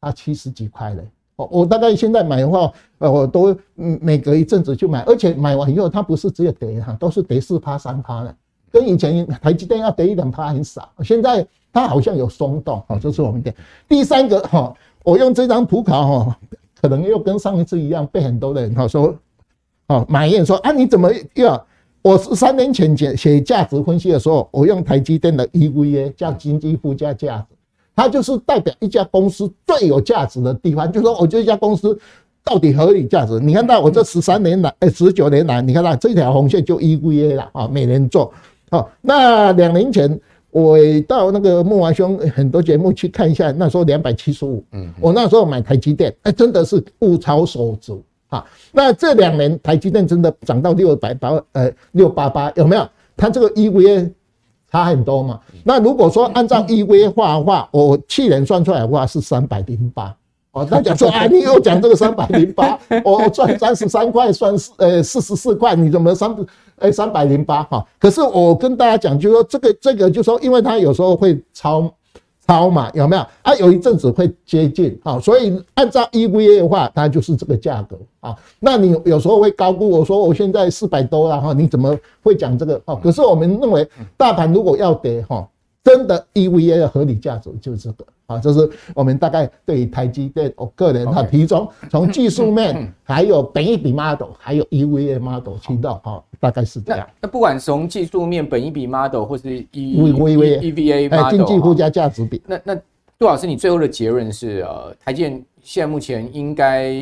[0.00, 1.08] 差七十几块嘞。
[1.36, 8.34] 我我大概现在买的话，呃，我都每隔一阵子就买，而且买完以后它不是只有跌哈，都是跌四趴三趴的，
[8.70, 10.88] 跟以前台积电要跌一两趴很少。
[11.04, 13.52] 现在它好像有松动，好，这是我们的
[13.88, 14.72] 第三个哈。
[15.04, 16.38] 我用这张图卡哈，
[16.80, 19.14] 可能又跟上一次一样，被很多人哈说，
[19.88, 21.60] 哦，埋怨说啊，你怎么又？
[22.02, 27.55] 我是三年前写写价值分析的时候，我用台积电的 EVA 叫经济附加价值。
[27.96, 31.98] 它就是代表一家公司最有价值的地方，就是说，我这家公司
[32.44, 33.40] 到底合理价值。
[33.40, 38.30] 你看到我这十三年来，哎，十九年来，你看到这条红线就 EVA 了啊，每年做。
[38.70, 40.78] 好，那两年前我
[41.08, 48.44] 到那个木华兄很多节目去看一下，那时候两百七十五，嗯，我那时候买台积电，哎，真的是物超所值啊。
[48.72, 52.86] 那这两年台积电真的涨到六百八，呃，六八八有没有？
[53.16, 54.12] 它这个 EVA。
[54.76, 55.40] 差很多嘛？
[55.64, 60.14] 那如果说按照 EV 化的话，我去年算出来的话是三百零八。
[60.52, 66.34] 哦，他讲说啊，你又讲这个三百零八，我赚三十三块，算四呃四十四块，你怎么三
[66.78, 67.84] 呃三百零八哈？
[67.98, 71.90] 可是我跟大家讲，就是说这个这个，就是说因为它有时候会超。
[72.46, 73.54] 超嘛有没有啊？
[73.56, 78.36] 有一阵子会接近啊，所以按照 EVA 的话，它就是这个价格啊。
[78.60, 82.94] 那你有时候会高估，我说我现在四百多了哈，你怎么会讲这个啊？
[83.02, 85.48] 可是我们认为，大盘如果要跌哈，
[85.82, 88.04] 真的 EVA 的合理价值就是这个。
[88.26, 97.08] 啊，就是我们大概对于台积电我个人哈，其中从技术面，还有本一比 model，还有 EVA model 去到哈，大概是这样。
[97.20, 102.42] 那不管从技术面、本一比 model 或是 EVA、EVA model，经济附加价值比。
[102.46, 102.74] 那那
[103.18, 106.92] 杜老师，你最后的结论是呃，台积电现在目前应该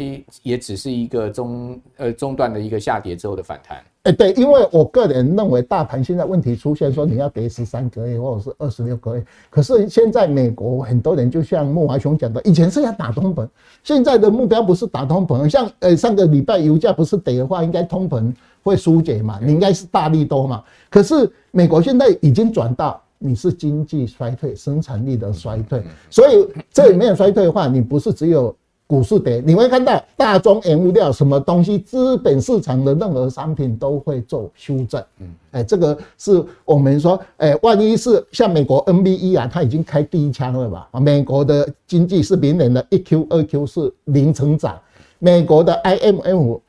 [0.43, 3.77] 也只是一个中呃中段的一个下跌之后的反弹。
[4.05, 13.47] 哎，对，因为我个人认为，大盘现在问题出现，说你要跌十三个月或者是二十六个月，可是现在美国很多人就像莫华雄讲的，以前是要打通膨，
[13.83, 28.55] 现在的目标不是打通膨，像呃上个礼拜油价不是跌的话，应该通膨会疏解嘛，你应该是大利多嘛，可是美国现在已经转到你是经济衰退，生产力的衰退，所以这里面衰退的话，你不是只有。
[28.87, 35.03] 股市跌，你会看到大宗原物料什么东西，资本市场的任何商品都会做修正。
[35.21, 40.87] 嗯，哎，这个是我们说，哎，万一是像美国 NBE 啊，它已经开第一枪了吧？
[40.91, 44.79] 啊，美国的经济是明年的一 Q、二 Q 是零成长，
[45.19, 46.61] 美国的 IMF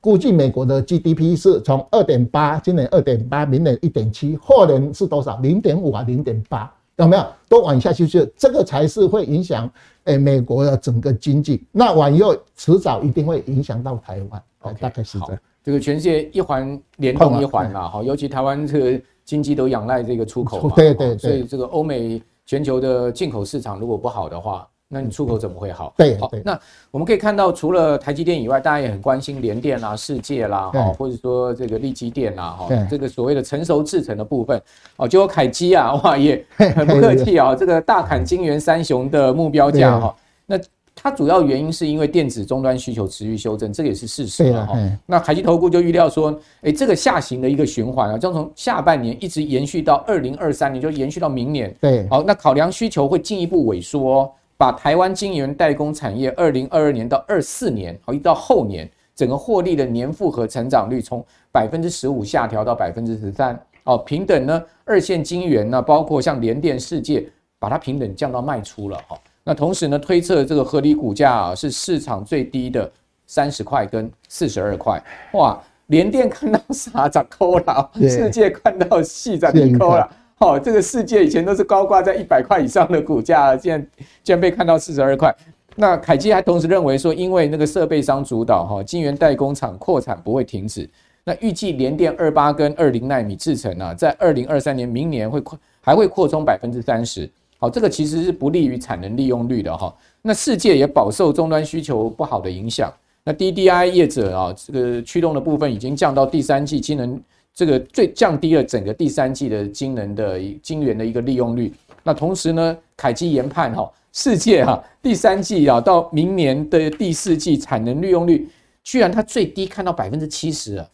[0.00, 5.36] 估计美国的 GDP 是从二点八，今年二点八，明年一点七，后年是多少？
[5.38, 6.72] 零点五啊，零点八。
[6.96, 8.06] 有没有都往下去？
[8.06, 9.70] 就这个才是会影响
[10.04, 11.64] 诶美国的整个经济。
[11.72, 14.42] 那往右迟早一定会影响到台湾。
[14.62, 15.38] Okay, 大概是这样。
[15.64, 20.74] 这个全世界一环联动一环嘛，哈，尤其台湾这个经济都仰赖这个出口嘛。
[20.76, 21.18] 对对对。
[21.18, 24.68] 所以这个欧美全球的进口市场如果不好的话。
[24.92, 25.94] 那你出口怎么会好？
[25.96, 26.58] 对，好，那
[26.90, 34.60] 我们可以看到，除了台积电以外，大家也很关心联电啦、世界啦，哈，或者说这个力积电啦，哈，这个所谓的成熟制程的部分，
[34.96, 40.12] 哦，结果凯基啊，哇，也很不客气啊，这个大砍金圆三雄的目标价哈。
[40.44, 40.58] 那
[40.92, 44.76] 它主要原因是因为电子终端需求持续修正，这个也是事实哈。
[45.06, 51.72] 那凯基投顾就预料说，哎，这个下行的一个循环啊，将从下半年一直延续到二零二三年，就延续到明年。
[51.80, 54.28] 对，好，那考量需求会进一步萎缩。
[54.60, 67.26] 把台湾晶圆代工产业二零二二年到二四年，好，一直到后年，整个获利的年复合成长率从百分之十五下调到百分之十三，哦，平等呢，二线晶圆呢，包括像联电、世界，
[67.58, 72.92] 把它平等降到卖出了，哈，那同时呢，推测这个合理股价啊是市场最低的
[73.26, 80.06] 三十块跟四十二块，哇，联电看到啥涨抠了，世界看到细涨抠了。
[80.44, 83.86] 哦，这个世界以前都是高挂在一百块以上的股价，现在
[84.22, 85.34] 竟然被看到四十二块。
[85.76, 90.88] 那凯基还同时认为说，因为那个设备商主导，哈，晶圆代工厂扩产不会停止。
[91.24, 97.30] 那预计联电二八跟二零奈米制程啊，在二零二三年明年会扩还会扩充百分之三十。
[97.58, 99.94] 好，这个其实是不利于产能利用率的哈。
[100.22, 102.90] 那世界也饱受终端需求不好的影响。
[103.22, 107.20] 那 DDI 业者啊，这个驱动的部分已经降到第三季晶能。
[107.60, 111.70] 这个最降低了整个第三季的晶能的晶元的一个利用率。
[112.02, 118.48] 那同时呢，凯基研判哈，世界哈第三季啊到明年的第四季产能利用率，
[118.82, 120.90] 居然它最低看到百分之七十了。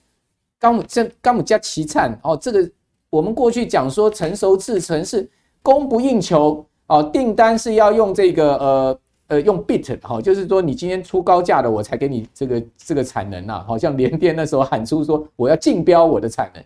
[0.59, 2.69] 刚姆这刚姆加奇灿哦，这个
[3.11, 5.31] 我们过去讲说成熟制程是
[5.63, 9.01] 供不应求哦，订单是要用这个呃。
[9.29, 13.65] 呃，用 bit 哈，就是说你今天出高价的，我才给你这个这个产能呐。
[13.67, 16.63] 好像联电那时候喊出说我要竞标我的产能，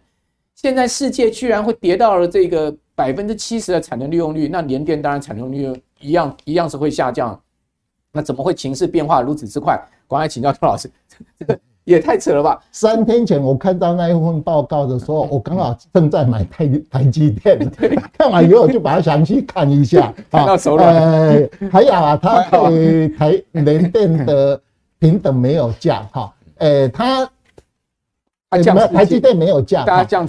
[0.55, 7.41] 现在世界居然会跌到了这个百分之七十的产能利用率，那联电当然产能利用一样一样是会下降。
[8.13, 9.77] 那怎么会情势变化如此之快？
[10.09, 10.91] 赶快请教周老师，
[11.39, 11.59] 这个。
[11.85, 12.61] 也太扯了吧！
[12.71, 17.59] 三天前我看到那一份报告的时候，我刚好正在买台台积电，
[18.17, 20.13] 看完以后就把它详细看一下。
[20.31, 20.95] 看到手软。
[20.95, 24.61] 呃，还有啊，它 对台联电的
[24.99, 26.33] 平等没有降哈。
[26.59, 27.29] 呃，它
[28.51, 29.85] 呃台积电没有降，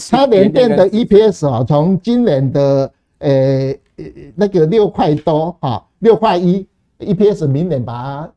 [0.10, 3.76] 它联电的 EPS 啊，从今年的呃
[4.36, 6.66] 那个六块多哈，六块一
[7.00, 8.30] EPS，明年把它。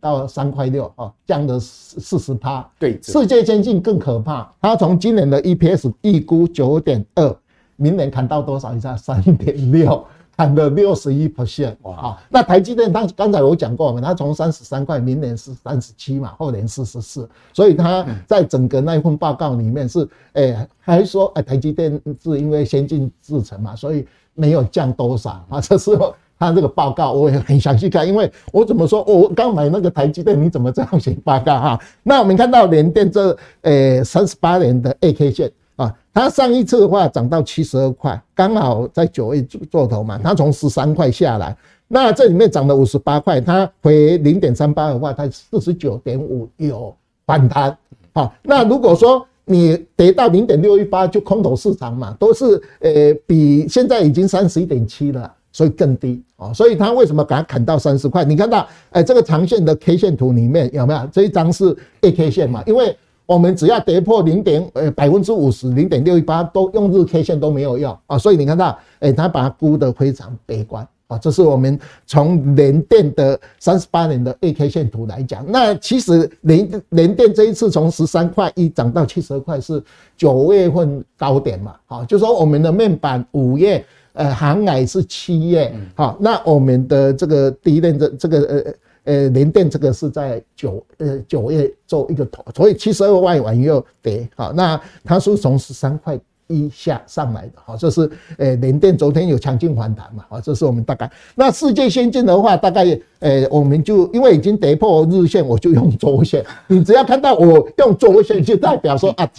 [0.00, 2.68] 到三块六啊，降了四四十趴。
[2.78, 7.36] 对，世界先进更可怕，它从今年的 EPS 预估九点二，
[7.76, 8.74] 明年砍到多少？
[8.74, 10.04] 以下三点六，
[10.36, 11.74] 砍了六十一 percent。
[11.82, 25.98] 哇，那台积电，当刚才我讲过嘛，它从三十三块，明年是三十七嘛，后年四十四，所以它在整个那一份报告里面是，哎，还说哎，台积电是因为先进制程嘛，所以没有降多少啊，这是。
[26.40, 31.78] 他这个报告我也很详细看，因为我怎么说，我刚买那个台积电，你怎么这样写报告 哈？
[32.02, 41.54] 那我们看到联电这呃三十八年的 A K 线啊，它上一次的话涨到七十二块，刚好在九月做做头嘛，它从十三块下来，
[41.86, 47.76] 那这里面涨了五十八块，它回零点三八的话，它四十九点五有反弹。
[48.14, 52.44] 好，那如果说你跌到零点六一八就空头市场嘛，都是
[52.80, 55.30] 呃比现在已经三十一点七了。
[55.52, 58.24] 所以更低啊，所以它为什么把它砍到三十块？
[58.24, 62.62] 你看到，哎，这个长线的 K 线图里面有没有这一张是 A K 线嘛？
[62.66, 68.16] 因为我们只要跌破零点呃百分之五十零点六一八，都用日 K 线都没有用啊。
[68.16, 71.18] 所以你看到，哎，它把它估得非常悲观啊。
[71.18, 75.44] 这是我们从联电的三十八年的 A K 线图来讲。
[75.48, 79.82] 那其实联联电这一次从十三块一涨到七十二块是
[80.16, 81.74] 九月份高点嘛？
[81.86, 83.84] 好，就说我们的面板五月。
[84.12, 96.18] 呃，航海是七月，好，那我们的这个第一任的这个呃呃联电这个是在九呃九月做一个头，所以七十二块完又跌，好，那它是从十三块
[96.50, 101.10] 一下上来的，好，这是呃联电昨天有强劲反弹嘛，好，这是我们大概。
[101.36, 102.84] 那世界先进的话，大概
[103.20, 106.44] 诶，我们就因为已经跌破日线，我就用周线。
[106.66, 109.30] 你只要看到我用周线，就代表说啊，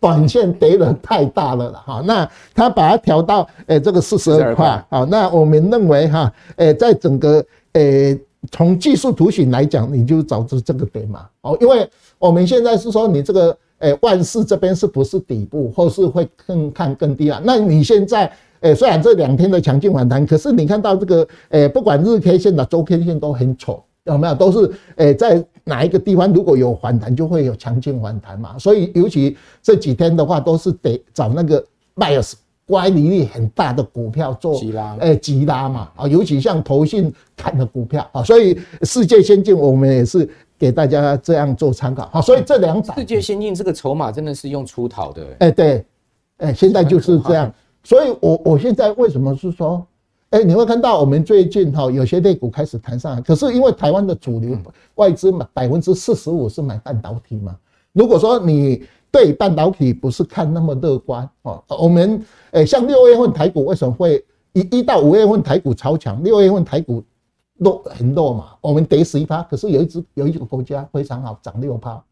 [0.00, 2.02] 短线跌的太大了了哈。
[2.04, 7.44] 那它把它调到诶这个四十二块，好，那我们认为哈，诶在整个
[7.74, 8.18] 诶
[8.50, 11.26] 从技术图形来讲，你就找出这个点嘛。
[11.42, 11.88] 哦，因为
[12.18, 17.40] 我们现在是说你这个诶万四这边是不是底部，或是会更看更低啊？
[17.44, 18.32] 那你现在。
[18.60, 24.34] 诶，虽然这两天的强劲反弹，可是你看到这个，诶，不管日 K 线的周 K 线都很丑，有没有？
[24.34, 28.58] 都是诶，在哪一个地方如果有反弹，就会有强劲反弹嘛。
[28.58, 31.62] 所以尤其这几天的话，都是得找那个
[31.96, 32.32] bias
[32.66, 35.90] 乖离率很大的股票做急拉，诶，急拉嘛。
[35.94, 42.08] 啊，尤其像投信看的股票啊，所以世界先进我们也是给大家这样做参考。
[42.12, 45.26] 好，所以这两档世界先进这个筹码真的是用出逃的。
[45.40, 45.86] 诶，对，
[46.38, 47.52] 诶，现在就是这样。
[47.84, 49.86] 所以我，我我现在为什么是说，
[50.30, 54.56] 哎，你会看到我们最近哈有些类股开始弹上来，可是因为台湾的主流
[54.96, 57.56] 外资嘛，百分之四十五是买半导体嘛。
[57.92, 67.02] 如果说你对半导体不是看那么乐观哦，我们哎像六月份台股为什么会一一到五月份台股超强，六月份台股
[67.58, 72.02] 弱很弱嘛，我们跌十一趴，可是有一只有一个国家非常好，涨六趴，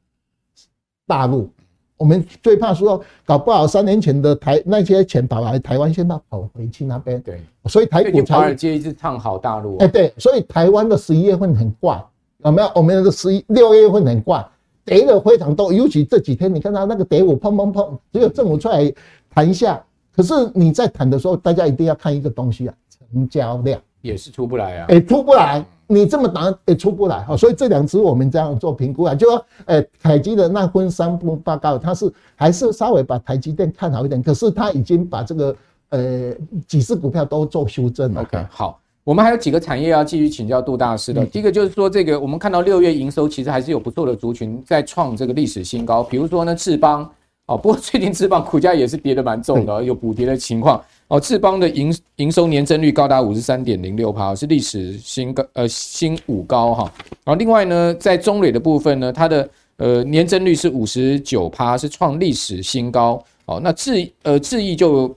[1.07, 1.49] 大陆。
[1.97, 7.20] 我们最怕说搞不好三年前的台那些钱跑来台湾，现在跑回去那边。
[7.22, 8.34] 对，所以台股才。
[8.34, 9.76] 华尔街一直唱好大陆。
[9.78, 12.05] 哎，对，所以台湾的十一月份很怪，
[12.38, 12.70] 有没有？
[12.74, 14.45] 我们的十一六月份很怪，
[14.84, 15.72] 跌了非常多。
[15.72, 18.92] 尤其这几天，你看到那个跌五砰砰砰，只有政府出来
[19.30, 19.82] 谈一下。
[20.14, 24.86] 可是你在谈的时候，大家一定要看一个东西啊，成交量也是出不来啊。
[24.90, 25.64] 哎，出不来。
[25.86, 35.57] 你这么打也出不来哈，所以这两只我们这样做评估啊，就说，诶，凯基的那份三部报告，它是还是稍微把台积电看好一点，可是它已经把这个
[35.90, 36.32] 呃
[36.66, 38.22] 几只股票都做修正了。
[38.22, 41.24] OK，好，我们还有几个产业要继续请教杜大师的。
[41.26, 47.09] 第一个就是说，这个我们看到六月营收其实还是有不错的族群在创这个历史新高，比如说呢智邦
[47.44, 50.82] 哦，不过最近智邦股价也是跌得蛮重的，有补跌的情况。
[51.15, 56.93] 哦，智邦的营营收年增率高达五十三点零六趴，是历史新高，呃新五高哈。
[57.23, 63.25] 然后另外呢，在中磊的部分呢，它的呃年增率是五十九趴，是创历史新高。
[63.45, 65.15] 哦，那智呃智易就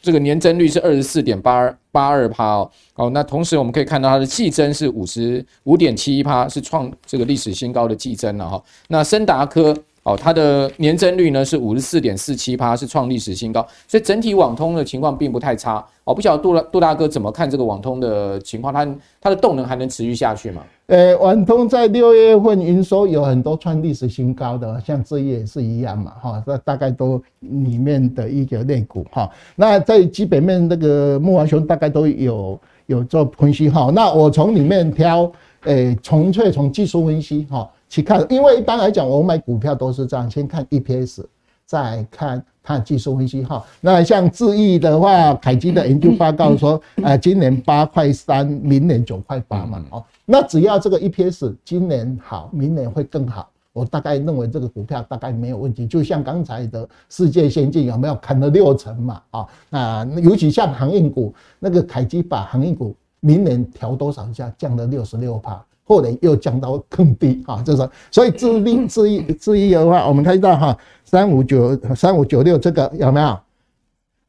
[0.00, 2.70] 这个年增率是二十四点八二八二趴哦。
[2.94, 8.64] 哦，那同时我们可以看到它的季增是五十五点七一趴，是创这个历史新高的季增了哈。
[8.88, 9.76] 那森达科。
[10.08, 15.84] 哦，它的年增率呢是五十四点四七趴，是创历史新高，所以整体网通的情况并不太差。
[16.04, 18.72] 哦，不晓得杜大杜大哥怎么看这个网通的情况？
[18.72, 18.88] 它
[19.20, 20.62] 它的动能还能持续下去吗？
[20.86, 29.30] 呃，网通在六月份营收有很多创历史新高的，像这也是一样嘛，哈，这大概都里面的一个类股哈。
[29.56, 33.92] 那在基本面那个木华雄大概都有有做分析哈。
[33.94, 35.30] 那我从里面挑，
[35.64, 37.68] 呃，纯粹从技术分析哈。
[37.88, 41.24] 去看，因为一般来讲，我买股票都是这样，先看 EPS，
[41.64, 43.64] 再看它技术分析哈。
[43.80, 55.86] 那像智易的话，凯基的研究报告说，呃，今年八块三，明年九块八嘛，哦，那只要这个 EPS 今年好，明年会更好，我大概认为这个股票大概没有问题。
[55.86, 59.22] 就像刚才的世界先进有没有砍了六成嘛？
[59.30, 65.64] 啊，那尤其像航运股，那个凯基把航运股明年调多少价，降了六十六趴。
[65.88, 73.38] 后来又降到更低啊，就是所以智力智易智易的话，我们看到哈三五九三五九六这个有没有？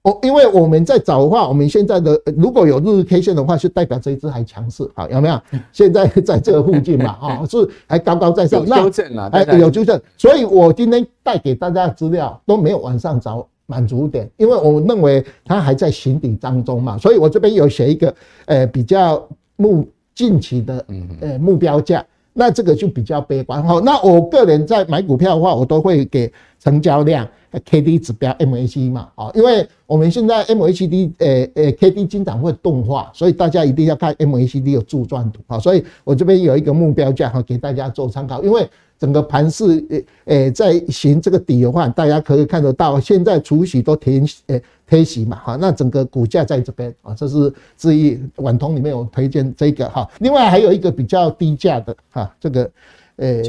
[0.03, 5.37] 哦，因为我们在找的话，我们现在的如果有日 K 线的话，是代表这一支还强势，好有没有？
[5.73, 19.85] 现在 在这个附近嘛，啊 是还高高在上，有纠正了，哎有纠正，所以我今天带给大家的资料都没有往上找满足点，因为我认为它还在寻底当中嘛，所以我这边有写一个呃比较目。
[20.19, 20.85] 近期的
[21.21, 23.79] 呃目标价，那这个就比较悲观哈。
[23.85, 27.25] 那我个人在买股票的话，我都会给成交量
[27.63, 32.05] K D 指标 M A C D 嘛啊，因为我们现在 M A C D 呃呃 K D
[32.05, 35.57] 经常会动画，所以大家一定要看 M A C D 的柱状图啊。
[35.57, 38.67] 所以我这边有一个目标价哈，给大家做参考，因为。
[38.99, 52.69] 整个盘势，诶诶，在行这个底的话，大家可以看得到，现在除息都填诶贴息嘛，哈，那整个股价在这边啊，这是之一网通里面有推荐这个哈，另外还有一个比较低价的哈，这个
[53.15, 53.41] 诶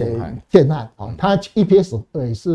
[0.48, 2.51] 建汉啊，它 EPS 也是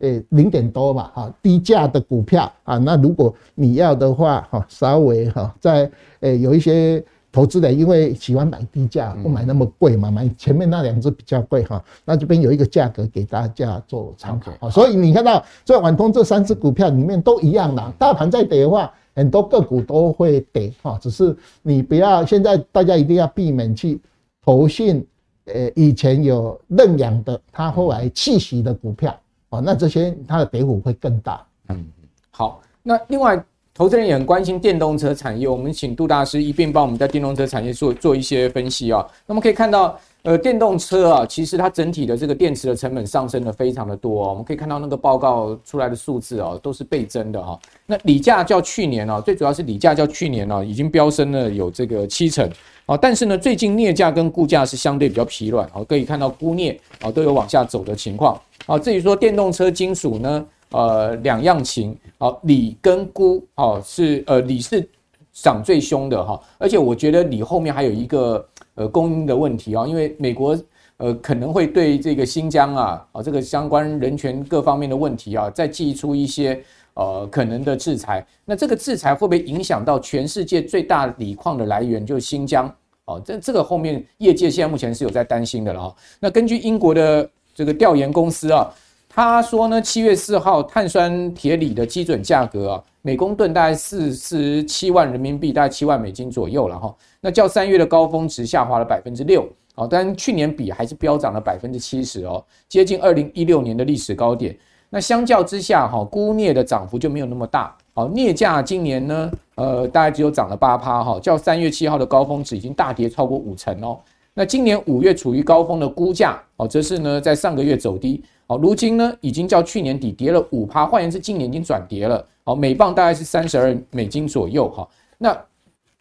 [0.00, 5.88] 诶零点多嘛，哈，低价的股票啊，那如果你要的话哈，稍微哈，在
[6.20, 7.04] 诶有一些。
[7.32, 11.82] 投资人因为喜欢买低价，不买那么贵嘛，买前面那两只比较贵哈。
[12.04, 14.68] 那这边有一个价格给大家做参考啊。
[14.68, 23.98] 所以你看到这网通这三只股票里面都一样的，大盘在跌的话，很多个股都会跌哈，只是你不要现在大家一定要避免去
[24.44, 25.02] 投信，
[25.46, 29.18] 呃，以前有认养的，他后来弃息的股票
[29.48, 31.42] 啊，那这些它的跌幅会更大。
[31.70, 31.82] 嗯，
[32.30, 33.42] 好，那另外。
[33.74, 39.02] 投资人也很关心电动车产业，我们请杜大师一并帮我们在电动车产业做做一些分析啊。
[39.26, 44.28] 那么可以看到，呃，电动车啊，其实它整体的这个电池的成本上升的非常的多哦。
[44.28, 47.58] 我们可以看到那个报告出来的数字哦，都是倍增的哈。
[47.86, 52.46] 那锂价较去年哦，最主要是锂价较去年哦，已经飙升了有这个七成
[52.84, 52.94] 啊。
[52.94, 58.78] 但是呢，最近镍价跟固价是相对比较疲软啊，可以看到钴镍啊都有往下走的情况啊。
[58.78, 60.44] 至于说电动车金属呢？
[60.72, 64.88] 呃，两样情，好，锂跟钴，哦，是呃，锂是
[65.32, 70.58] 涨最凶的哈，而且我觉得锂后面还有一个呃供应的问题啊，因为美国
[70.96, 76.62] 呃可能会对这个新疆啊，啊这个相关人权各方面的问题啊，再祭出一些
[76.94, 82.74] 呃可能的制裁，那这个制裁会不会影响到全世界最大锂矿的来源，就是新疆？
[83.04, 85.96] 哦，这这个后面业界现在目前是有在担心的了哈。
[86.20, 88.72] 那根据英国的这个调研公司啊。
[89.14, 96.96] 他说呢，七月四号碳酸铁锂的基准价格啊，每公吨大概四十七万人民币，大概七万美金左右了哈。
[97.20, 104.56] 那较三月的高峰值下滑了百分之六，哦，但去年比还是飙涨了百分之七十哦，接近二零一六年的历史高点。
[104.88, 107.76] 那相较之下哈，鈷镍的涨幅就没有那么大。
[107.92, 114.00] 哦，镍价今年呢，呃，大概只有涨了八趴哈，较三月七号的高峰值已经大跌超过五成哦。
[114.32, 118.24] 那今年五月处于高峰的估价哦，则是呢在上个月走低。
[118.52, 122.22] 好，如今呢，已经较去年底跌了五趴，换言之，今年已经转跌了。
[122.44, 124.68] 好，每磅大概是三十二美金左右。
[124.68, 124.86] 哈，
[125.16, 125.32] 那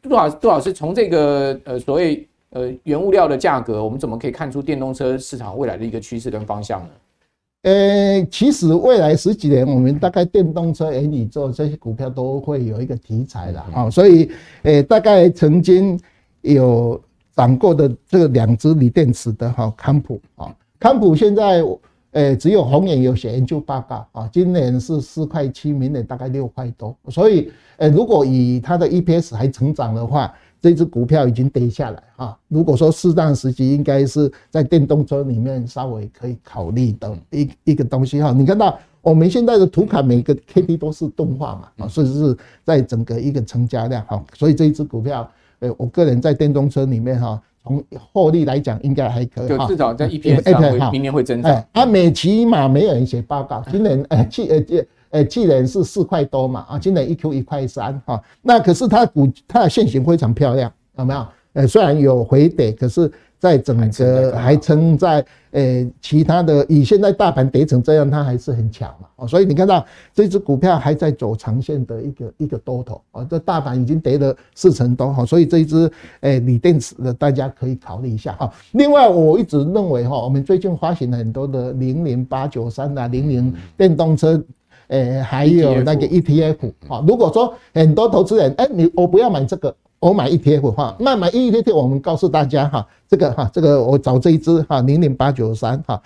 [0.02, 6.90] 杜老杜老师从这个呃所谓呃原物料的价格，我们怎么可以看出电动车市场未来的一个趋势跟方向呢？
[7.62, 13.90] 呃，其实未来十几年，我们大概电动车、元宇宙这些股票都会有一个题材的啊。
[13.90, 14.30] 所以，
[14.64, 15.98] 呃，大概曾经
[16.42, 17.02] 有
[17.34, 21.64] 涨过的这个两只锂电池的哈康普啊，康普现在。
[22.12, 32.38] 诶，只有红眼有写研究报告啊，今年是四块七，明年大概六块多，所以，诶，如果以它的 EPS 还成长的话，这只股票已经跌下来啊。
[32.50, 38.34] 如果说适当时机，应该是在电动车里面稍微可以考虑的一一个东西哈。
[38.34, 45.28] 你看到我们现在的图卡每个 K D 都是动画嘛啊，所以是在整个一个成交量哈，所以这一只股票，
[45.62, 47.42] 诶，我个人在电动车里面哈。
[47.64, 51.64] 从获利来讲，应该还可以，就至少在 EPS 上会明年会增长。
[51.74, 61.26] 啊，美琪嘛没有人写报告，今年呃去呃呃去年是四块多嘛，啊，今年一 Q 一块三哈，那可是它股它的线型非常漂亮，有没有？
[61.54, 63.12] 呃，虽然有回跌，可是。
[63.42, 69.08] 在整个还撑在呃其他的，以现在大盘跌成这样，它还是很强嘛。
[69.16, 69.84] 哦，所以你看到
[70.14, 78.34] 这只股票还在走长线的一个一个多头啊，这大盘已经跌了四成多哈，所以这一只诶锂电池的大家可以考虑一下。
[78.34, 78.54] 哈。
[78.74, 84.40] 另外我一直认为哈，我们最近发行了很多的零零八九三啊，零零电动车，
[84.90, 89.76] 诶还有那个 ETF 啊，如果说很多投资人诶你我不要买这个。
[90.02, 96.02] 我买 ETF 哈，那买 ETF 我们告诉大家哈，这个哈，这个我找这一支哈，零零八九三哈，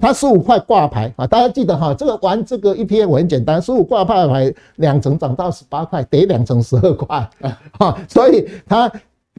[0.00, 7.30] 它十五块挂牌啊，大家记得哈，这个玩这个 ETF 很简单，十五挂牌两成涨到十八块，跌两成十二块
[7.78, 8.90] 啊，所以它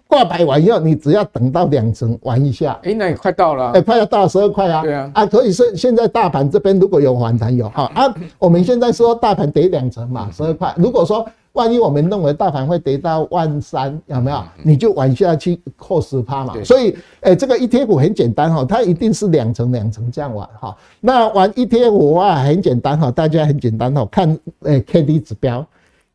[0.07, 11.27] 挂牌完以后，你只要等到两成玩一下，哎，那也快到了，哎，快要到十二块啊，对啊，啊，所以是现在大盘这边如果有反弹有哈啊，我们现在说大盘跌两成嘛，十二块，如果说。
[11.57, 14.43] 万一我们认为大盘会跌到万三，有没有？
[14.61, 16.53] 你就玩下去扣十趴嘛。
[16.63, 20.77] 所以，诶，这个 ETF 很简单哈，它一定是两层两层这样玩哈。
[21.01, 25.65] 那玩 ETF 的话很简单哈，大家很简单哈，看诶 KD 指标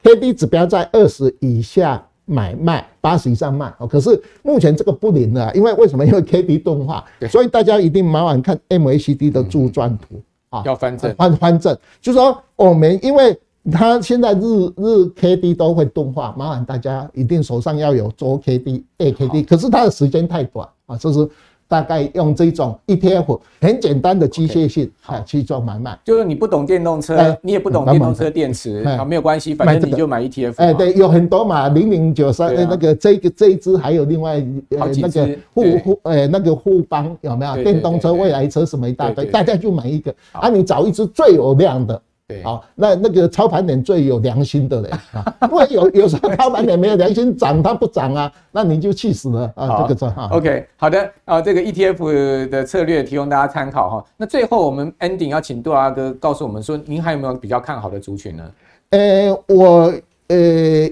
[0.05, 3.87] ，KD 指标在二十以下买卖，八十以上卖哦。
[3.89, 6.07] 可是目前这个不灵了，因为为什么？
[6.07, 13.37] 因为 KD 钝化，所以大家一定麻烦看 MACD 的柱状图啊，要翻正，翻翻正，就是说我们因为。
[13.71, 21.29] 它现在日日 K D 都会钝化，麻烦大家一定手上要有周 K D、A K D，可是它的时间太短啊，就是
[21.69, 25.97] 大概用这种 E T F 很简单的机械性啊去做买卖。
[26.05, 30.61] 就是你不懂电动车，你也不懂电动车电池啊，没有关系，反正你就买 E T F。
[30.61, 37.63] 哎，对，有很多嘛，零零九三那个这个这一支，还有另外呃那个富富呃那个富邦有没有？
[37.63, 42.03] 电动车未来车什么一大堆，大家就买一个啊，你找一支最有量的。
[42.43, 49.83] 好，那那个操盘点最有良心的嘞啊，不然有有时候操盘点没有良心，涨它不涨啊，那你就气死了啊。
[49.83, 54.05] 这个账号 OK，好的啊，这个 ETF 的策略提供大家参考哈。
[54.17, 58.45] 那最后我们 ending 要请杜阿哥告诉我们说，您还有没有比较看好的族群呢？
[58.91, 59.93] 呃，我
[60.29, 60.37] 呃，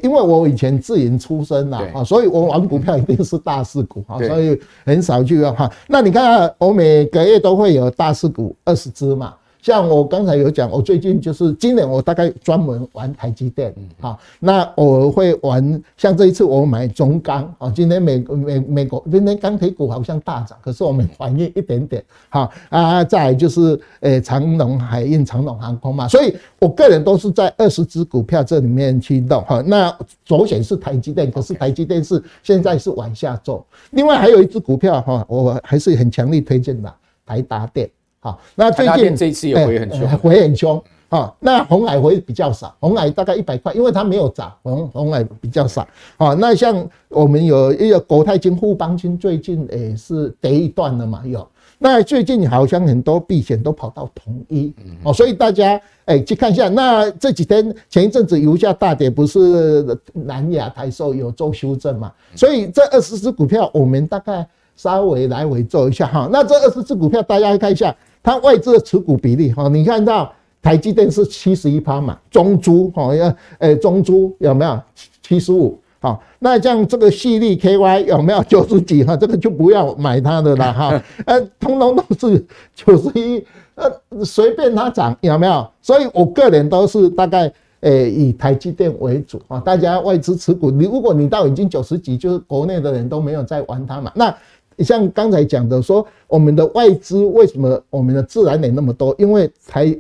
[0.03, 5.71] 因为我以前自营出身呐，啊，所以我玩股票一定是大市股啊，所以很少去哈。
[5.87, 9.35] 那你看，我每个月都会有大市股二十只嘛。
[9.63, 29.95] 像我刚才有讲，我最近就是今年我大概专门玩台积电，好，那我会玩像这一次我买中钢，啊，今天美美美国今天钢铁股好像大涨，可是我们反应一点点，好啊，再就是诶长龙海运、长龙航空嘛，所以我个人都是在二十只股票这里面去弄，哈，那
[30.25, 36.93] 首选是台积电，可是台积电是现在是往下走，另外还有一只股票哈，我还是很强力推荐的
[37.27, 37.91] 台达电。
[38.21, 40.83] 好，那最近这一次也回很凶，回很凶。
[41.09, 45.85] 好，那红海回比较少，红海大概一百块，因为它没有涨，红红海比较少。
[46.17, 51.23] 好，那像我们有一个国泰金、富邦金，最近也是跌一段了嘛？
[51.25, 51.45] 有。
[51.79, 56.69] 那最近好像很多避险都跑到统一，哦，所以大家诶去看一下。
[56.69, 62.13] 那这几天前一阵子油价大跌，不是南亚台塑有做修正嘛？
[62.37, 64.47] 所以这二十只股票，我们大概
[64.77, 66.29] 稍微来回做一下哈。
[66.31, 67.93] 那这二十只股票，大家看一下。
[68.23, 70.31] 它外资的持股比例哈，你看到
[70.63, 74.79] 台积电是七十一趴嘛，中租哈要诶中租有没有
[75.23, 75.79] 七十五？
[76.01, 79.17] 好，那像这个矽力 KY 有没有九十几哈？
[79.17, 82.45] 这个就不要买它的了哈， 呃，通通都是
[82.75, 83.45] 九十一，
[83.75, 85.67] 呃，随便它涨有没有？
[85.81, 87.51] 所以我个人都是大概
[87.81, 94.35] 诶以台积电为主啊，大家外资持股，你如果你到已经九十几，就是国内的人都没有在玩它嘛，那。
[94.79, 99.15] 像刚才讲的说，我们的外资为什么我们的自然人那么多？
[99.19, 99.95] 因为才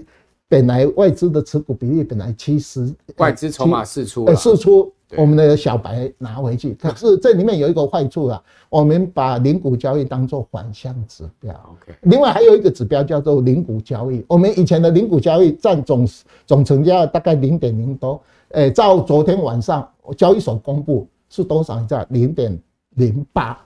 [0.48, 6.74] 本来外资的持股比例本来七十，外资筹码释出，释出我们的小白拿回去。
[6.74, 11.52] 可是这里面有一个坏处啊，我们把零股交易当做反向指标。
[11.52, 14.24] OK，另外还有一个指标叫做零股交易。
[14.26, 16.08] 我们以前的零股交易占总
[16.46, 21.84] 总成交大概零点零多，诶，照昨天晚上交易所公布是多少？
[21.84, 22.58] 在零点
[22.96, 23.56] 零八。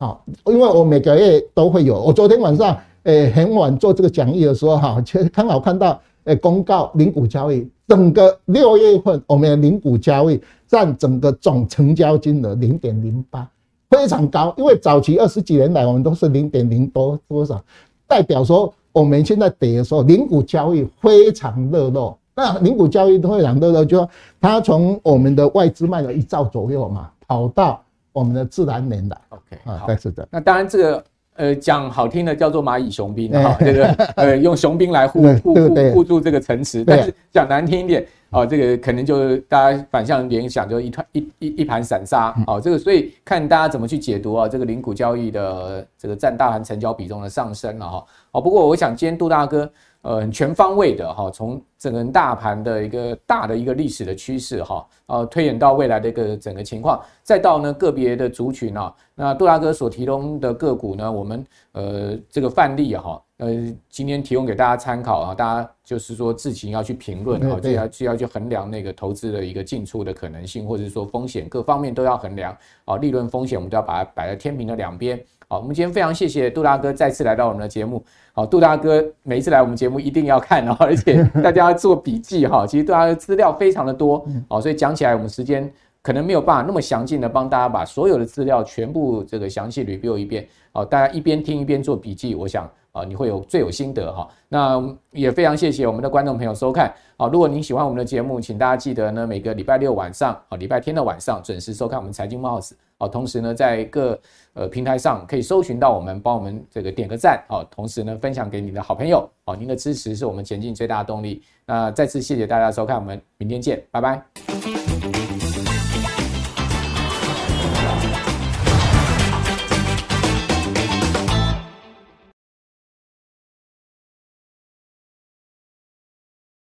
[0.00, 2.00] 好，因为我每个月都会有。
[2.00, 13.46] 我昨天晚上，诶，很晚做这个讲义的时候，哈，其实刚好看到，诶，公告零股交易，整个六月份我们的零股交易占整个总成交金额零点零八，
[13.90, 14.54] 非常高。
[14.56, 17.62] 因为早期二十几年来，我们都是零点零多多少，
[18.06, 22.16] 代表说我们现在跌的时候，零股交易非常热络。
[22.34, 24.08] 那零股交易都会很热络，就说
[24.40, 27.82] 它从我们的外资卖了一兆左右嘛，跑到。
[28.12, 30.26] 我们的自然人的，OK，好，是的。
[30.30, 31.04] 那当然，这个
[31.36, 33.86] 呃讲好听的叫做蚂蚁雄兵哈， 这个
[34.16, 42.60] 呃用雄兵来护护护护住这个城池，但是讲难听一点啊，这个可能就大家反向联想，就一团一一一盘散沙啊。
[42.60, 48.04] 这个所以看大家怎么去解读啊，这个零股交易的这个占大盘成交比重的上升了哈。
[48.32, 49.70] 哦，不过我想今天杜大哥。
[50.02, 63.50] 呃，全方位的哈，从整个大盘的一个大的一个历史的趋势哈，呃，推演到未来的一个整个情况，再到呢个别的族群啊，那杜大哥所提供的个股呢，我们呃这个范例哈，呃，
[63.90, 75.22] 今天提供给大家参考啊，大家就是说自行要去评论啊，就要就要去衡量那个投资的一个进出的可能性，或者说风险各方面都要衡量啊，利润风险我们都要把它摆在天平的两边。
[75.50, 78.00] 好，我们今天非常谢谢杜大哥再次来到我们的节目。
[78.32, 82.64] 好，杜大哥每一次来我们节目一定要看哦，而且 大家要做笔记哈。
[82.64, 85.68] 其实杜大哥资料非常的多，好，所以讲起来我们时间
[86.02, 90.46] 可能没有办法那么详尽的帮大家把所有的资料全部这个详细 review 一遍。
[90.70, 94.28] 好，大家一边听一边做笔记，我想啊你会有最有心得哈。
[94.48, 94.80] 那
[95.10, 96.94] 也非常谢谢我们的观众朋友收看。
[97.20, 102.72] 好，如果您喜欢我们的节目，请大家记得呢每个礼拜六晚上，啊，礼拜天的晚上准时收看我们财经慕 House。
[102.96, 104.18] 好，同时呢，在各
[104.54, 111.42] 呃平台上可以搜寻到我们，帮我们这个点个赞，好，同时呢，分享给你的好朋友，好，您的支持是我们前进最大的动力。
[111.66, 114.79] 那再次谢谢大家收看，我们明天见，拜拜。